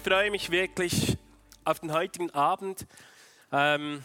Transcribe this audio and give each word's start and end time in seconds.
Freue 0.00 0.30
mich 0.30 0.50
wirklich 0.50 1.18
auf 1.64 1.80
den 1.80 1.92
heutigen 1.92 2.30
Abend. 2.30 2.86
Ähm, 3.52 4.02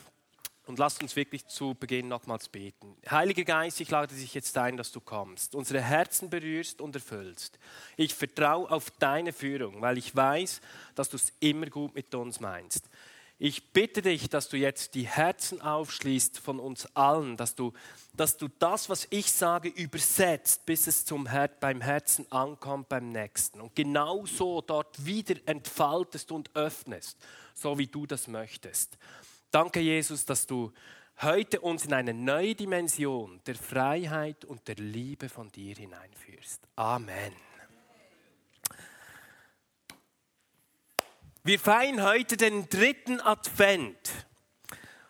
und 0.66 0.80
lasst 0.80 1.02
uns 1.04 1.16
wirklich 1.16 1.46
zu 1.46 1.76
Beginn 1.76 2.08
nochmals 2.08 2.50
beten. 2.50 2.98
Heiliger 3.10 3.44
Geist, 3.44 3.80
ich 3.82 3.92
lade 3.92 4.16
dich 4.16 4.34
jetzt 4.34 4.58
ein, 4.58 4.78
dass 4.78 4.92
du 4.92 5.00
kommst, 5.00 5.54
unsere 5.54 5.80
Herzen 5.80 6.32
berührst 6.32 6.82
und 6.82 6.96
erfüllst. 6.96 7.60
Ich 7.98 8.16
vertraue 8.16 8.72
auf 8.72 8.90
deine 8.98 9.32
Führung, 9.32 9.82
weil 9.82 10.00
ich 10.00 10.16
weiß, 10.16 10.62
dass 10.96 11.10
du 11.10 11.18
es 11.18 11.32
immer 11.40 11.68
gut 11.68 11.94
mit 11.94 12.14
uns 12.16 12.40
meinst. 12.40 12.90
Ich 13.38 13.74
bitte 13.74 14.02
dich, 14.02 14.30
dass 14.30 14.48
du 14.48 14.56
jetzt 14.56 14.96
die 14.96 15.08
Herzen 15.08 15.62
aufschließt 15.62 16.40
von 16.40 16.58
uns 16.60 16.88
allen, 16.96 17.36
dass 17.36 17.54
du, 17.54 17.74
dass 18.14 18.38
du 18.38 18.48
das, 18.60 18.90
was 18.90 19.08
ich 19.10 19.32
sage, 19.32 19.68
übersetzt, 19.68 20.66
bis 20.66 20.88
es 20.88 21.04
zum 21.04 21.30
Her 21.30 21.50
beim 21.60 21.82
Herzen 21.82 22.32
ankommt 22.32 22.88
beim 22.88 23.10
Nächsten. 23.10 23.60
Und 23.60 23.76
genauso 23.76 24.62
dort 24.62 25.06
wieder 25.06 25.36
entfaltest 25.46 26.32
und 26.32 26.56
öffnest, 26.56 27.18
so 27.54 27.78
wie 27.78 27.88
du 27.88 28.06
das 28.06 28.28
möchtest. 28.28 28.98
Danke, 29.52 29.82
Jesus, 29.82 30.24
dass 30.24 30.48
du 30.48 30.72
heute 31.22 31.60
uns 31.60 31.86
in 31.86 31.94
eine 31.94 32.14
neue 32.14 32.56
Dimension 32.56 33.42
der 33.46 33.56
Freiheit 33.56 34.46
und 34.46 34.66
der 34.70 34.76
Liebe 34.76 35.28
von 35.28 35.52
dir 35.52 35.76
hineinführst. 35.76 36.62
Amen. 36.78 37.34
Wir 41.46 41.60
feiern 41.60 42.02
heute 42.02 42.38
den 42.38 42.68
dritten 42.70 43.22
Advent. 43.22 44.00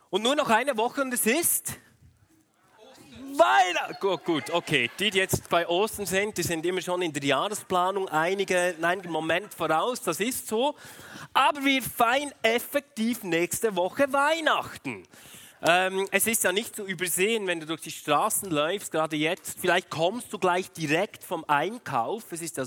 Und 0.09 0.21
nur 0.21 0.35
noch 0.35 0.49
eine 0.49 0.75
Woche 0.75 1.01
und 1.01 1.13
es 1.13 1.25
ist 1.25 1.79
Weihnachten. 3.37 3.95
Gut, 4.01 4.25
gut, 4.25 4.49
okay. 4.49 4.91
Die, 4.99 5.11
die 5.11 5.19
jetzt 5.19 5.47
bei 5.47 5.65
Ostern 5.65 6.05
sind, 6.05 6.37
die 6.37 6.43
sind 6.43 6.65
immer 6.65 6.81
schon 6.81 7.01
in 7.03 7.13
der 7.13 7.23
Jahresplanung 7.23 8.09
einige, 8.09 8.75
einen 8.81 9.09
Moment 9.09 9.53
voraus, 9.53 10.01
das 10.01 10.19
ist 10.19 10.49
so. 10.49 10.75
Aber 11.33 11.63
wir 11.63 11.81
feiern 11.81 12.33
effektiv 12.41 13.23
nächste 13.23 13.73
Woche 13.77 14.11
Weihnachten. 14.11 15.07
Ähm, 15.61 16.05
es 16.11 16.27
ist 16.27 16.43
ja 16.43 16.51
nicht 16.51 16.75
zu 16.75 16.83
übersehen, 16.85 17.47
wenn 17.47 17.61
du 17.61 17.65
durch 17.65 17.81
die 17.81 17.91
Straßen 17.91 18.51
läufst, 18.51 18.91
gerade 18.91 19.15
jetzt. 19.15 19.57
Vielleicht 19.57 19.89
kommst 19.89 20.33
du 20.33 20.37
gleich 20.37 20.69
direkt 20.71 21.23
vom 21.23 21.45
Einkauf. 21.45 22.29
Es 22.33 22.41
ist 22.41 22.57
der 22.57 22.65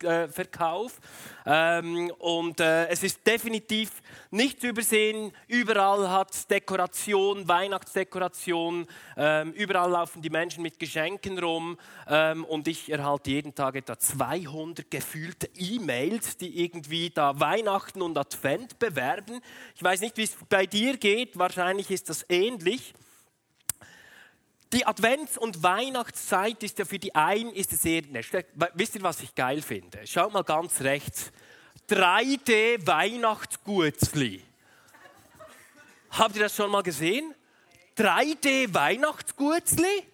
Sonntagsverkauf. 0.00 1.00
Ähm, 1.46 2.10
und 2.18 2.60
äh, 2.60 2.86
es 2.88 3.02
ist 3.02 3.26
definitiv 3.26 3.90
nicht 4.30 4.60
zu 4.60 4.68
übersehen. 4.68 5.32
Überall 5.46 6.10
hat 6.10 6.50
Dekoration, 6.50 7.46
Weihnachtsdekoration. 7.46 8.86
Ähm, 9.16 9.52
überall 9.52 9.90
laufen 9.90 10.22
die 10.22 10.30
Menschen 10.30 10.62
mit 10.62 10.78
Geschenken 10.78 11.38
rum. 11.38 11.78
Ähm, 12.08 12.44
und 12.44 12.66
ich 12.68 12.90
erhalte 12.90 13.30
jeden 13.30 13.54
Tag 13.54 13.76
etwa 13.76 13.98
200 13.98 14.90
gefühlte 14.90 15.48
E-Mails, 15.54 16.36
die 16.36 16.64
irgendwie 16.64 17.10
da 17.10 17.38
Weihnachten 17.38 18.02
und 18.02 18.16
Advent 18.16 18.78
bewerben. 18.78 19.40
Ich 19.74 19.82
weiß 19.82 20.00
nicht, 20.00 20.16
wie 20.16 20.24
es 20.24 20.36
bei 20.48 20.66
dir 20.66 20.96
geht. 20.96 21.38
Wahrscheinlich 21.38 21.90
ist 21.90 22.08
das 22.08 22.24
ähnlich. 22.28 22.94
Die 24.72 24.86
Advents- 24.86 25.38
und 25.38 25.62
Weihnachtszeit 25.62 26.62
ist 26.62 26.78
ja 26.78 26.84
für 26.84 26.98
die 26.98 27.14
einen 27.14 27.52
ist 27.52 27.72
es 27.72 27.84
eher, 27.84 28.02
ne, 28.02 28.22
wisst 28.74 28.96
ihr, 28.96 29.02
was 29.02 29.20
ich 29.20 29.34
geil 29.34 29.62
finde? 29.62 30.06
Schaut 30.06 30.32
mal 30.32 30.42
ganz 30.42 30.80
rechts. 30.80 31.30
3D 31.88 32.86
Weihnachtsgutzli. 32.86 34.42
Habt 36.10 36.36
ihr 36.36 36.42
das 36.42 36.56
schon 36.56 36.70
mal 36.70 36.82
gesehen? 36.82 37.34
3D 37.98 38.72
Weihnachtsgutzli? 38.72 40.04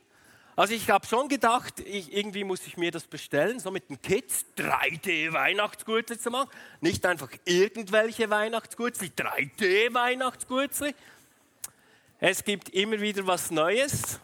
Also 0.57 0.75
ich 0.75 0.91
habe 0.91 1.07
schon 1.07 1.29
gedacht, 1.29 1.81
ich, 1.81 2.13
irgendwie 2.13 2.45
muss 2.45 2.67
ich 2.67 2.77
mir 2.77 2.91
das 2.91 3.05
bestellen, 3.07 3.61
so 3.61 3.71
mit 3.71 3.89
den 3.89 4.03
Kids 4.03 4.45
3D 4.59 5.33
Weihnachtsgutzli 5.33 6.19
zu 6.19 6.31
machen. 6.31 6.51
Nicht 6.83 7.07
einfach 7.07 7.31
irgendwelche 7.47 8.29
Weihnachtsgutzli, 8.29 9.13
3D 9.17 9.95
Weihnachtsgutzli. 9.95 10.95
Es 12.19 12.45
gibt 12.45 12.69
immer 12.71 13.01
wieder 13.01 13.27
was 13.27 13.51
Neues. 13.51 14.21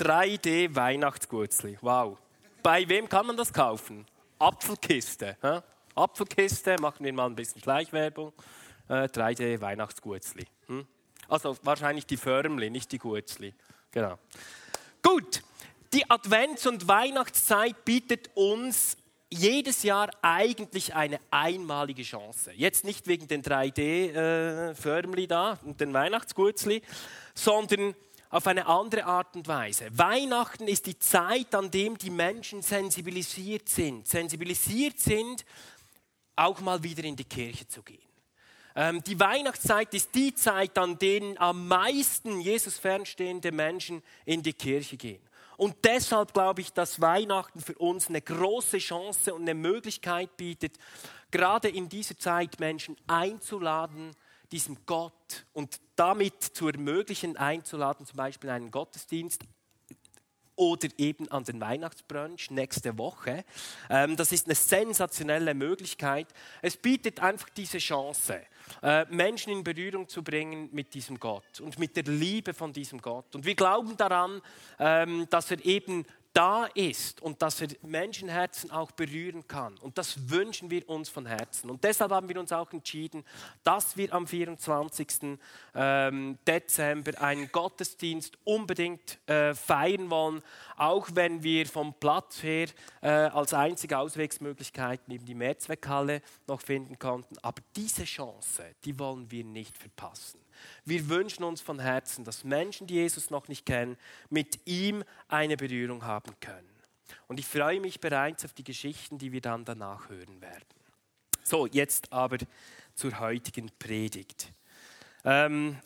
3D 0.00 0.74
Weihnachtsgurzli. 0.74 1.76
Wow. 1.82 2.16
Bei 2.62 2.88
wem 2.88 3.08
kann 3.08 3.26
man 3.26 3.36
das 3.36 3.52
kaufen? 3.52 4.06
Apfelkiste. 4.38 5.36
Hä? 5.42 5.60
Apfelkiste, 5.94 6.76
machen 6.80 7.04
wir 7.04 7.12
mal 7.12 7.26
ein 7.26 7.36
bisschen 7.36 7.60
Schleichwerbung. 7.60 8.32
Äh, 8.88 9.04
3D 9.04 9.60
Weihnachtsgurzli. 9.60 10.46
Hm? 10.68 10.86
Also 11.28 11.56
wahrscheinlich 11.62 12.06
die 12.06 12.16
Förmli, 12.16 12.70
nicht 12.70 12.90
die 12.92 12.98
Gurzli. 12.98 13.54
Genau. 13.90 14.18
Gut, 15.02 15.42
die 15.92 16.06
Advents- 16.06 16.66
und 16.66 16.88
Weihnachtszeit 16.88 17.84
bietet 17.84 18.30
uns 18.34 18.96
jedes 19.28 19.82
Jahr 19.82 20.10
eigentlich 20.22 20.94
eine 20.94 21.20
einmalige 21.30 22.02
Chance. 22.02 22.52
Jetzt 22.52 22.84
nicht 22.84 23.06
wegen 23.06 23.28
den 23.28 23.42
3D-Förmli 23.42 25.24
äh, 25.24 25.26
da 25.26 25.58
und 25.62 25.80
den 25.80 25.92
Weihnachtsgurzli, 25.92 26.82
sondern 27.34 27.94
auf 28.30 28.46
eine 28.46 28.66
andere 28.66 29.04
Art 29.04 29.34
und 29.34 29.48
Weise. 29.48 29.86
Weihnachten 29.92 30.68
ist 30.68 30.86
die 30.86 30.98
Zeit, 30.98 31.54
an 31.54 31.70
dem 31.70 31.98
die 31.98 32.10
Menschen 32.10 32.62
sensibilisiert 32.62 33.68
sind. 33.68 34.06
Sensibilisiert 34.06 34.98
sind, 34.98 35.44
auch 36.36 36.60
mal 36.60 36.82
wieder 36.82 37.04
in 37.04 37.16
die 37.16 37.24
Kirche 37.24 37.66
zu 37.66 37.82
gehen. 37.82 37.98
Ähm, 38.76 39.02
die 39.02 39.18
Weihnachtszeit 39.18 39.92
ist 39.94 40.14
die 40.14 40.32
Zeit, 40.32 40.78
an 40.78 40.96
denen 40.98 41.36
am 41.38 41.66
meisten 41.66 42.40
Jesus 42.40 42.78
fernstehende 42.78 43.50
Menschen 43.50 44.02
in 44.24 44.42
die 44.42 44.52
Kirche 44.52 44.96
gehen. 44.96 45.20
Und 45.56 45.76
deshalb 45.84 46.32
glaube 46.32 46.62
ich, 46.62 46.72
dass 46.72 47.00
Weihnachten 47.00 47.60
für 47.60 47.74
uns 47.74 48.08
eine 48.08 48.22
große 48.22 48.78
Chance 48.78 49.34
und 49.34 49.42
eine 49.42 49.54
Möglichkeit 49.54 50.36
bietet, 50.36 50.78
gerade 51.30 51.68
in 51.68 51.88
dieser 51.88 52.16
Zeit 52.16 52.60
Menschen 52.60 52.96
einzuladen, 53.06 54.12
diesem 54.52 54.78
Gott 54.86 55.46
und 55.52 55.80
damit 55.96 56.42
zu 56.42 56.68
ermöglichen, 56.68 57.36
einzuladen, 57.36 58.06
zum 58.06 58.16
Beispiel 58.16 58.50
einen 58.50 58.70
Gottesdienst 58.70 59.44
oder 60.60 60.88
eben 60.98 61.26
an 61.30 61.42
den 61.44 61.58
Weihnachtsbrunch 61.58 62.50
nächste 62.50 62.98
Woche. 62.98 63.44
Ähm, 63.88 64.14
das 64.16 64.30
ist 64.30 64.44
eine 64.44 64.54
sensationelle 64.54 65.54
Möglichkeit. 65.54 66.26
Es 66.60 66.76
bietet 66.76 67.20
einfach 67.20 67.48
diese 67.48 67.78
Chance, 67.78 68.42
äh, 68.82 69.06
Menschen 69.06 69.54
in 69.54 69.64
Berührung 69.64 70.06
zu 70.06 70.22
bringen 70.22 70.68
mit 70.72 70.92
diesem 70.92 71.18
Gott 71.18 71.60
und 71.60 71.78
mit 71.78 71.96
der 71.96 72.04
Liebe 72.04 72.52
von 72.52 72.74
diesem 72.74 73.00
Gott. 73.00 73.34
Und 73.34 73.46
wir 73.46 73.54
glauben 73.54 73.96
daran, 73.96 74.42
ähm, 74.78 75.26
dass 75.30 75.50
er 75.50 75.64
eben 75.64 76.04
da 76.32 76.66
ist 76.74 77.20
und 77.22 77.42
dass 77.42 77.60
er 77.60 77.68
Menschenherzen 77.82 78.70
auch 78.70 78.92
berühren 78.92 79.46
kann. 79.48 79.76
Und 79.78 79.98
das 79.98 80.30
wünschen 80.30 80.70
wir 80.70 80.88
uns 80.88 81.08
von 81.08 81.26
Herzen. 81.26 81.70
Und 81.70 81.82
deshalb 81.82 82.12
haben 82.12 82.28
wir 82.28 82.38
uns 82.38 82.52
auch 82.52 82.72
entschieden, 82.72 83.24
dass 83.64 83.96
wir 83.96 84.12
am 84.14 84.26
24. 84.26 85.38
Ähm, 85.74 86.38
Dezember 86.46 87.20
einen 87.20 87.50
Gottesdienst 87.50 88.38
unbedingt 88.44 89.18
äh, 89.28 89.54
feiern 89.54 90.08
wollen, 90.10 90.42
auch 90.76 91.08
wenn 91.14 91.42
wir 91.42 91.66
vom 91.66 91.94
Platz 91.94 92.42
her 92.42 92.68
äh, 93.00 93.08
als 93.08 93.52
einzige 93.52 93.98
Auswegsmöglichkeit 93.98 95.00
neben 95.08 95.24
die 95.24 95.34
Mehrzweckhalle 95.34 96.22
noch 96.46 96.60
finden 96.60 96.98
konnten. 96.98 97.38
Aber 97.38 97.60
diese 97.74 98.04
Chance, 98.04 98.64
die 98.84 98.98
wollen 98.98 99.30
wir 99.30 99.44
nicht 99.44 99.76
verpassen. 99.76 100.40
Wir 100.84 101.08
wünschen 101.08 101.44
uns 101.44 101.60
von 101.60 101.78
Herzen, 101.78 102.24
dass 102.24 102.44
Menschen, 102.44 102.86
die 102.86 102.94
Jesus 102.94 103.30
noch 103.30 103.48
nicht 103.48 103.66
kennen, 103.66 103.96
mit 104.28 104.66
ihm 104.66 105.04
eine 105.28 105.56
Berührung 105.56 106.04
haben 106.04 106.32
können. 106.40 106.68
Und 107.26 107.38
ich 107.38 107.46
freue 107.46 107.80
mich 107.80 108.00
bereits 108.00 108.44
auf 108.44 108.52
die 108.52 108.64
Geschichten, 108.64 109.18
die 109.18 109.32
wir 109.32 109.40
dann 109.40 109.64
danach 109.64 110.08
hören 110.08 110.40
werden. 110.40 110.64
So, 111.42 111.66
jetzt 111.66 112.12
aber 112.12 112.38
zur 112.94 113.18
heutigen 113.18 113.70
Predigt. 113.78 114.52
Ähm, 115.24 115.78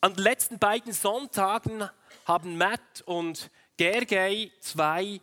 an 0.00 0.14
den 0.14 0.22
letzten 0.22 0.58
beiden 0.58 0.92
Sonntagen 0.92 1.88
haben 2.24 2.56
Matt 2.56 3.02
und 3.06 3.50
Gergely 3.76 4.52
zwei 4.60 5.20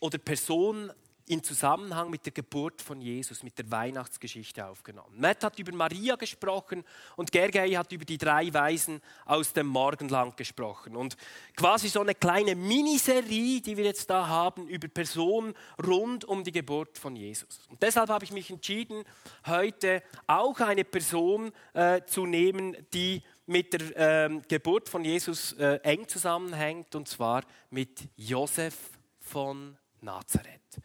oder 0.00 0.18
Personen 0.18 0.92
in 1.28 1.42
Zusammenhang 1.42 2.10
mit 2.10 2.24
der 2.24 2.32
Geburt 2.32 2.80
von 2.80 3.00
Jesus, 3.00 3.42
mit 3.42 3.58
der 3.58 3.70
Weihnachtsgeschichte 3.70 4.66
aufgenommen. 4.66 5.14
Matt 5.18 5.44
hat 5.44 5.58
über 5.58 5.72
Maria 5.72 6.16
gesprochen 6.16 6.84
und 7.16 7.30
Gergely 7.30 7.72
hat 7.72 7.92
über 7.92 8.04
die 8.04 8.18
drei 8.18 8.52
Weisen 8.52 9.00
aus 9.24 9.52
dem 9.52 9.66
Morgenland 9.66 10.36
gesprochen. 10.36 10.96
Und 10.96 11.16
quasi 11.56 11.88
so 11.88 12.00
eine 12.00 12.14
kleine 12.14 12.54
Miniserie, 12.54 13.60
die 13.60 13.76
wir 13.76 13.84
jetzt 13.84 14.08
da 14.10 14.26
haben, 14.26 14.68
über 14.68 14.88
Personen 14.88 15.54
rund 15.84 16.24
um 16.24 16.44
die 16.44 16.52
Geburt 16.52 16.98
von 16.98 17.14
Jesus. 17.14 17.66
Und 17.68 17.82
deshalb 17.82 18.08
habe 18.08 18.24
ich 18.24 18.32
mich 18.32 18.50
entschieden, 18.50 19.04
heute 19.46 20.02
auch 20.26 20.58
eine 20.60 20.84
Person 20.84 21.52
äh, 21.74 22.02
zu 22.06 22.26
nehmen, 22.26 22.76
die 22.92 23.22
mit 23.46 23.72
der 23.72 24.26
äh, 24.26 24.40
Geburt 24.48 24.88
von 24.88 25.04
Jesus 25.04 25.52
äh, 25.54 25.80
eng 25.82 26.06
zusammenhängt, 26.06 26.94
und 26.94 27.08
zwar 27.08 27.42
mit 27.70 28.08
Josef 28.16 28.74
von 29.20 29.76
Nazareth. 30.00 30.80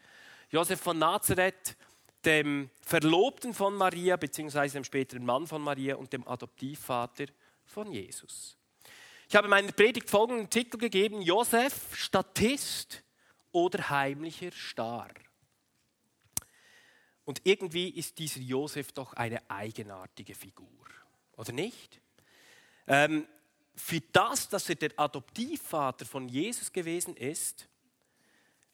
Josef 0.54 0.80
von 0.80 0.96
Nazareth, 0.96 1.76
dem 2.24 2.70
Verlobten 2.80 3.52
von 3.52 3.74
Maria, 3.74 4.16
beziehungsweise 4.16 4.74
dem 4.74 4.84
späteren 4.84 5.26
Mann 5.26 5.48
von 5.48 5.60
Maria 5.60 5.96
und 5.96 6.12
dem 6.12 6.28
Adoptivvater 6.28 7.24
von 7.64 7.90
Jesus. 7.90 8.56
Ich 9.28 9.34
habe 9.34 9.48
meiner 9.48 9.72
Predigt 9.72 10.08
folgenden 10.08 10.48
Titel 10.48 10.78
gegeben: 10.78 11.22
Josef, 11.22 11.96
Statist 11.96 13.02
oder 13.50 13.90
heimlicher 13.90 14.52
Star. 14.52 15.08
Und 17.24 17.40
irgendwie 17.42 17.88
ist 17.88 18.16
dieser 18.20 18.38
Josef 18.38 18.92
doch 18.92 19.12
eine 19.14 19.50
eigenartige 19.50 20.36
Figur, 20.36 20.86
oder 21.36 21.50
nicht? 21.50 22.00
Ähm, 22.86 23.26
für 23.74 24.00
das, 24.12 24.48
dass 24.48 24.68
er 24.68 24.76
der 24.76 24.92
Adoptivvater 24.94 26.06
von 26.06 26.28
Jesus 26.28 26.70
gewesen 26.70 27.16
ist, 27.16 27.68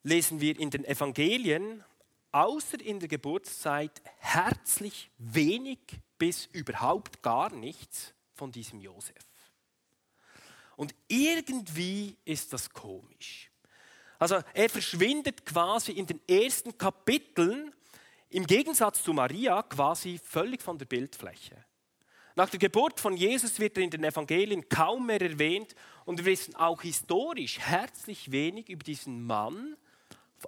lesen 0.02 0.41
wir 0.41 0.58
in 0.58 0.70
den 0.70 0.85
Evangelien, 0.85 1.85
außer 2.32 2.81
in 2.81 3.00
der 3.00 3.08
Geburtszeit, 3.08 4.00
herzlich 4.19 5.11
wenig 5.19 5.79
bis 6.19 6.47
überhaupt 6.52 7.23
gar 7.23 7.50
nichts 7.55 8.14
von 8.35 8.52
diesem 8.52 8.81
Josef. 8.81 9.17
Und 10.76 10.94
irgendwie 11.08 12.17
ist 12.25 12.52
das 12.52 12.70
komisch. 12.70 13.50
Also 14.19 14.41
er 14.55 14.70
verschwindet 14.70 15.44
quasi 15.44 15.93
in 15.93 16.06
den 16.06 16.20
ersten 16.29 16.76
Kapiteln, 16.76 17.75
im 18.29 18.47
Gegensatz 18.47 19.02
zu 19.02 19.12
Maria, 19.12 19.62
quasi 19.62 20.20
völlig 20.23 20.62
von 20.62 20.79
der 20.79 20.87
Bildfläche. 20.87 21.64
Nach 22.37 22.49
der 22.49 22.61
Geburt 22.61 23.00
von 23.00 23.17
Jesus 23.17 23.58
wird 23.58 23.76
er 23.76 23.82
in 23.82 23.91
den 23.91 24.05
Evangelien 24.05 24.69
kaum 24.69 25.06
mehr 25.06 25.20
erwähnt 25.20 25.75
und 26.05 26.19
wir 26.19 26.26
wissen 26.26 26.55
auch 26.55 26.82
historisch 26.82 27.58
herzlich 27.58 28.31
wenig 28.31 28.69
über 28.69 28.85
diesen 28.85 29.26
Mann, 29.26 29.76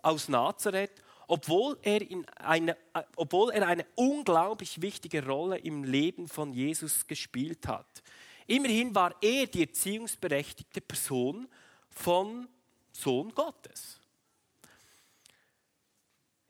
aus 0.03 0.29
Nazareth, 0.29 1.03
obwohl 1.29 1.79
er, 1.83 2.03
in 2.03 2.29
eine, 2.31 2.77
obwohl 3.17 3.53
er 3.53 3.67
eine 3.67 3.87
unglaublich 3.95 4.83
wichtige 4.83 5.25
Rolle 5.25 5.59
im 5.59 5.85
Leben 5.85 6.29
von 6.29 6.53
Jesus 6.53 7.07
gespielt 7.07 7.67
hat. 7.67 8.03
Immerhin 8.47 8.95
war 8.95 9.15
er 9.21 9.47
die 9.47 9.63
erziehungsberechtigte 9.63 10.81
Person 10.81 11.49
vom 11.89 12.49
Sohn 12.93 13.35
Gottes. 13.35 13.99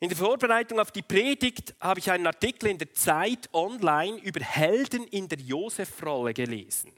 In 0.01 0.09
der 0.09 0.19
Vorbereitung 0.19 0.81
auf 0.81 0.91
die 0.91 1.03
Predigt 1.03 1.77
habe 1.79 2.01
ich 2.01 2.11
einen 2.11 2.27
Artikel 2.27 2.69
in 2.71 2.79
der 2.79 2.93
Zeit 2.93 3.49
online 3.53 4.19
über 4.19 4.41
Helden 4.41 5.07
in 5.07 5.29
der 5.29 5.39
Josef-Rolle 5.39 6.35
gelesen. 6.35 6.93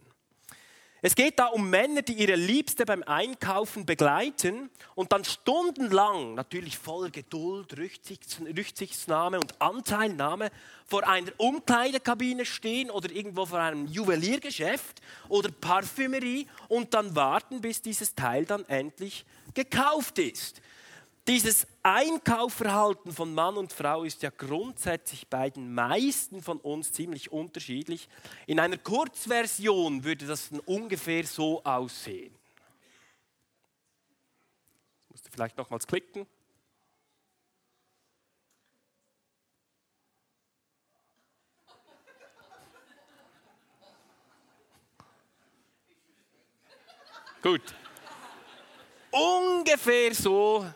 Es 1.06 1.14
geht 1.14 1.38
da 1.38 1.48
um 1.48 1.68
Männer, 1.68 2.00
die 2.00 2.14
ihre 2.14 2.34
Liebste 2.34 2.86
beim 2.86 3.02
Einkaufen 3.02 3.84
begleiten 3.84 4.70
und 4.94 5.12
dann 5.12 5.22
stundenlang, 5.22 6.32
natürlich 6.34 6.78
voller 6.78 7.10
Geduld, 7.10 7.76
Rücksichtsnahme 7.76 9.38
und 9.38 9.60
Anteilnahme, 9.60 10.50
vor 10.86 11.06
einer 11.06 11.30
Umkleidekabine 11.36 12.46
stehen 12.46 12.90
oder 12.90 13.10
irgendwo 13.10 13.44
vor 13.44 13.58
einem 13.58 13.86
Juweliergeschäft 13.86 15.02
oder 15.28 15.50
Parfümerie 15.50 16.46
und 16.68 16.94
dann 16.94 17.14
warten, 17.14 17.60
bis 17.60 17.82
dieses 17.82 18.14
Teil 18.14 18.46
dann 18.46 18.66
endlich 18.70 19.26
gekauft 19.52 20.18
ist. 20.18 20.62
Dieses 21.26 21.66
Einkaufverhalten 21.82 23.10
von 23.10 23.32
Mann 23.32 23.56
und 23.56 23.72
Frau 23.72 24.04
ist 24.04 24.22
ja 24.22 24.28
grundsätzlich 24.28 25.26
bei 25.26 25.48
den 25.48 25.72
meisten 25.72 26.42
von 26.42 26.58
uns 26.60 26.92
ziemlich 26.92 27.32
unterschiedlich. 27.32 28.10
In 28.46 28.60
einer 28.60 28.76
Kurzversion 28.76 30.04
würde 30.04 30.26
das 30.26 30.50
ungefähr 30.66 31.24
so 31.24 31.64
aussehen. 31.64 32.34
Ich 35.00 35.10
musste 35.10 35.30
vielleicht 35.30 35.56
nochmals 35.56 35.86
klicken. 35.86 36.26
Gut. 47.40 47.74
Ungefähr 49.10 50.14
so 50.14 50.66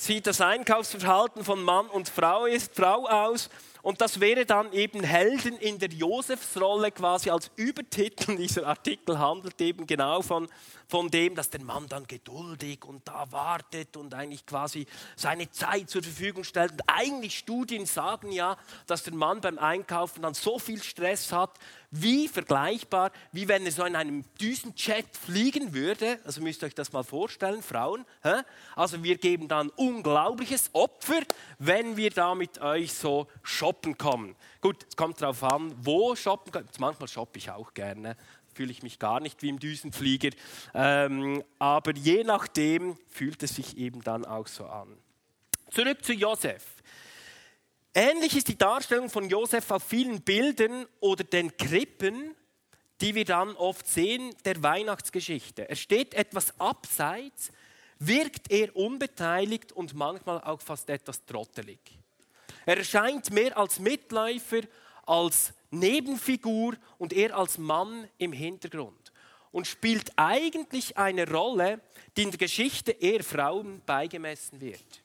sieht 0.00 0.26
das 0.26 0.40
Einkaufsverhalten 0.40 1.44
von 1.44 1.62
Mann 1.62 1.86
und 1.86 2.08
Frau, 2.08 2.46
ist, 2.46 2.74
Frau 2.74 3.06
aus. 3.06 3.50
Und 3.82 4.00
das 4.00 4.20
wäre 4.20 4.44
dann 4.44 4.72
eben 4.72 5.02
Helden 5.02 5.56
in 5.58 5.78
der 5.78 5.90
Josefsrolle 5.90 6.90
quasi 6.90 7.30
als 7.30 7.50
Übertitel. 7.56 8.36
Dieser 8.36 8.66
Artikel 8.66 9.18
handelt 9.18 9.60
eben 9.60 9.86
genau 9.86 10.22
von, 10.22 10.48
von 10.86 11.10
dem, 11.10 11.34
dass 11.34 11.50
der 11.50 11.62
Mann 11.62 11.86
dann 11.88 12.06
geduldig 12.06 12.84
und 12.84 13.06
da 13.08 13.30
wartet 13.30 13.96
und 13.96 14.12
eigentlich 14.14 14.44
quasi 14.44 14.86
seine 15.16 15.50
Zeit 15.50 15.88
zur 15.88 16.02
Verfügung 16.02 16.44
stellt. 16.44 16.72
Und 16.72 16.82
eigentlich 16.86 17.38
Studien 17.38 17.86
sagen 17.86 18.32
ja, 18.32 18.56
dass 18.86 19.02
der 19.02 19.14
Mann 19.14 19.40
beim 19.40 19.58
Einkaufen 19.58 20.22
dann 20.22 20.34
so 20.34 20.58
viel 20.58 20.82
Stress 20.82 21.32
hat, 21.32 21.58
wie 21.90 22.28
vergleichbar, 22.28 23.10
wie 23.32 23.48
wenn 23.48 23.64
er 23.64 23.72
so 23.72 23.84
in 23.84 23.96
einem 23.96 24.24
Düsenjet 24.40 25.06
fliegen 25.16 25.74
würde. 25.74 26.20
Also 26.24 26.40
müsst 26.40 26.62
ihr 26.62 26.66
euch 26.66 26.74
das 26.74 26.92
mal 26.92 27.02
vorstellen, 27.02 27.62
Frauen. 27.62 28.04
Hä? 28.22 28.42
Also 28.76 29.02
wir 29.02 29.16
geben 29.16 29.48
dann 29.48 29.70
unglaubliches 29.70 30.70
Opfer, 30.72 31.20
wenn 31.58 31.96
wir 31.96 32.10
da 32.10 32.34
mit 32.34 32.60
euch 32.60 32.92
so 32.92 33.26
shoppen 33.42 33.69
kommen. 33.98 34.36
Gut, 34.60 34.86
es 34.88 34.96
kommt 34.96 35.20
darauf 35.20 35.42
an, 35.42 35.74
wo 35.82 36.14
shoppen. 36.16 36.52
Manchmal 36.78 37.08
shoppe 37.08 37.38
ich 37.38 37.50
auch 37.50 37.74
gerne 37.74 38.16
fühle 38.52 38.72
ich 38.72 38.82
mich 38.82 38.98
gar 38.98 39.20
nicht 39.20 39.42
wie 39.42 39.48
im 39.48 39.58
Düsenflieger. 39.58 40.30
Ähm, 40.74 41.42
aber 41.58 41.94
je 41.94 42.24
nachdem 42.24 42.98
fühlt 43.08 43.42
es 43.42 43.54
sich 43.54 43.78
eben 43.78 44.02
dann 44.02 44.24
auch 44.24 44.46
so 44.46 44.66
an. 44.66 44.98
Zurück 45.70 46.04
zu 46.04 46.12
Josef. 46.12 46.64
Ähnlich 47.94 48.36
ist 48.36 48.48
die 48.48 48.58
Darstellung 48.58 49.08
von 49.08 49.28
Josef 49.28 49.70
auf 49.70 49.82
vielen 49.82 50.22
Bildern 50.22 50.86
oder 51.00 51.24
den 51.24 51.56
Krippen, 51.56 52.34
die 53.00 53.14
wir 53.14 53.24
dann 53.24 53.56
oft 53.56 53.86
sehen, 53.86 54.34
der 54.44 54.62
Weihnachtsgeschichte. 54.62 55.68
Er 55.68 55.76
steht 55.76 56.14
etwas 56.14 56.58
abseits, 56.60 57.50
wirkt 57.98 58.50
eher 58.50 58.74
unbeteiligt 58.76 59.72
und 59.72 59.94
manchmal 59.94 60.40
auch 60.42 60.60
fast 60.60 60.90
etwas 60.90 61.24
trottelig. 61.24 61.78
Er 62.66 62.78
erscheint 62.78 63.30
mehr 63.30 63.56
als 63.56 63.78
Mitläufer, 63.78 64.60
als 65.06 65.52
Nebenfigur 65.70 66.74
und 66.98 67.12
er 67.12 67.36
als 67.36 67.58
Mann 67.58 68.08
im 68.18 68.32
Hintergrund 68.32 69.12
und 69.52 69.66
spielt 69.66 70.12
eigentlich 70.16 70.96
eine 70.96 71.28
Rolle, 71.30 71.80
die 72.16 72.22
in 72.22 72.30
der 72.30 72.38
Geschichte 72.38 72.92
eher 72.92 73.24
Frauen 73.24 73.82
beigemessen 73.84 74.60
wird. 74.60 75.02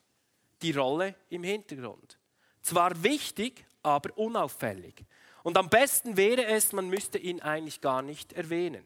Die 0.62 0.72
Rolle 0.72 1.16
im 1.30 1.44
Hintergrund. 1.44 2.18
Zwar 2.62 3.04
wichtig, 3.04 3.66
aber 3.84 4.18
unauffällig. 4.18 4.96
Und 5.44 5.58
am 5.58 5.70
besten 5.70 6.18
wäre 6.18 6.46
es, 6.46 6.74
man 6.74 6.90
müsste 6.90 7.20
ihn 7.20 7.40
eigentlich 7.42 7.82
gar 7.82 8.02
nicht 8.02 8.34
erwähnen. 8.34 8.84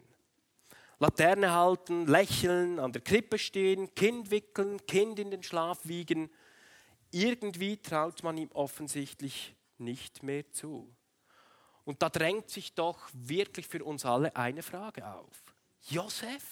Laterne 0.99 1.53
halten, 1.53 2.05
lächeln, 2.07 2.77
an 2.79 2.91
der 2.91 3.01
Krippe 3.01 3.37
stehen, 3.37 3.95
Kind 3.95 4.31
wickeln, 4.31 4.85
Kind 4.85 5.17
in 5.19 5.31
den 5.31 5.43
Schlaf 5.43 5.79
wiegen. 5.83 6.29
Irgendwie 7.11 7.77
traut 7.77 8.23
man 8.23 8.37
ihm 8.37 8.51
offensichtlich 8.51 9.55
nicht 9.77 10.23
mehr 10.23 10.49
zu. 10.51 10.93
Und 11.85 12.01
da 12.01 12.09
drängt 12.09 12.49
sich 12.49 12.73
doch 12.73 13.09
wirklich 13.13 13.67
für 13.67 13.83
uns 13.83 14.05
alle 14.05 14.35
eine 14.35 14.61
Frage 14.61 15.07
auf. 15.07 15.55
Josef, 15.87 16.43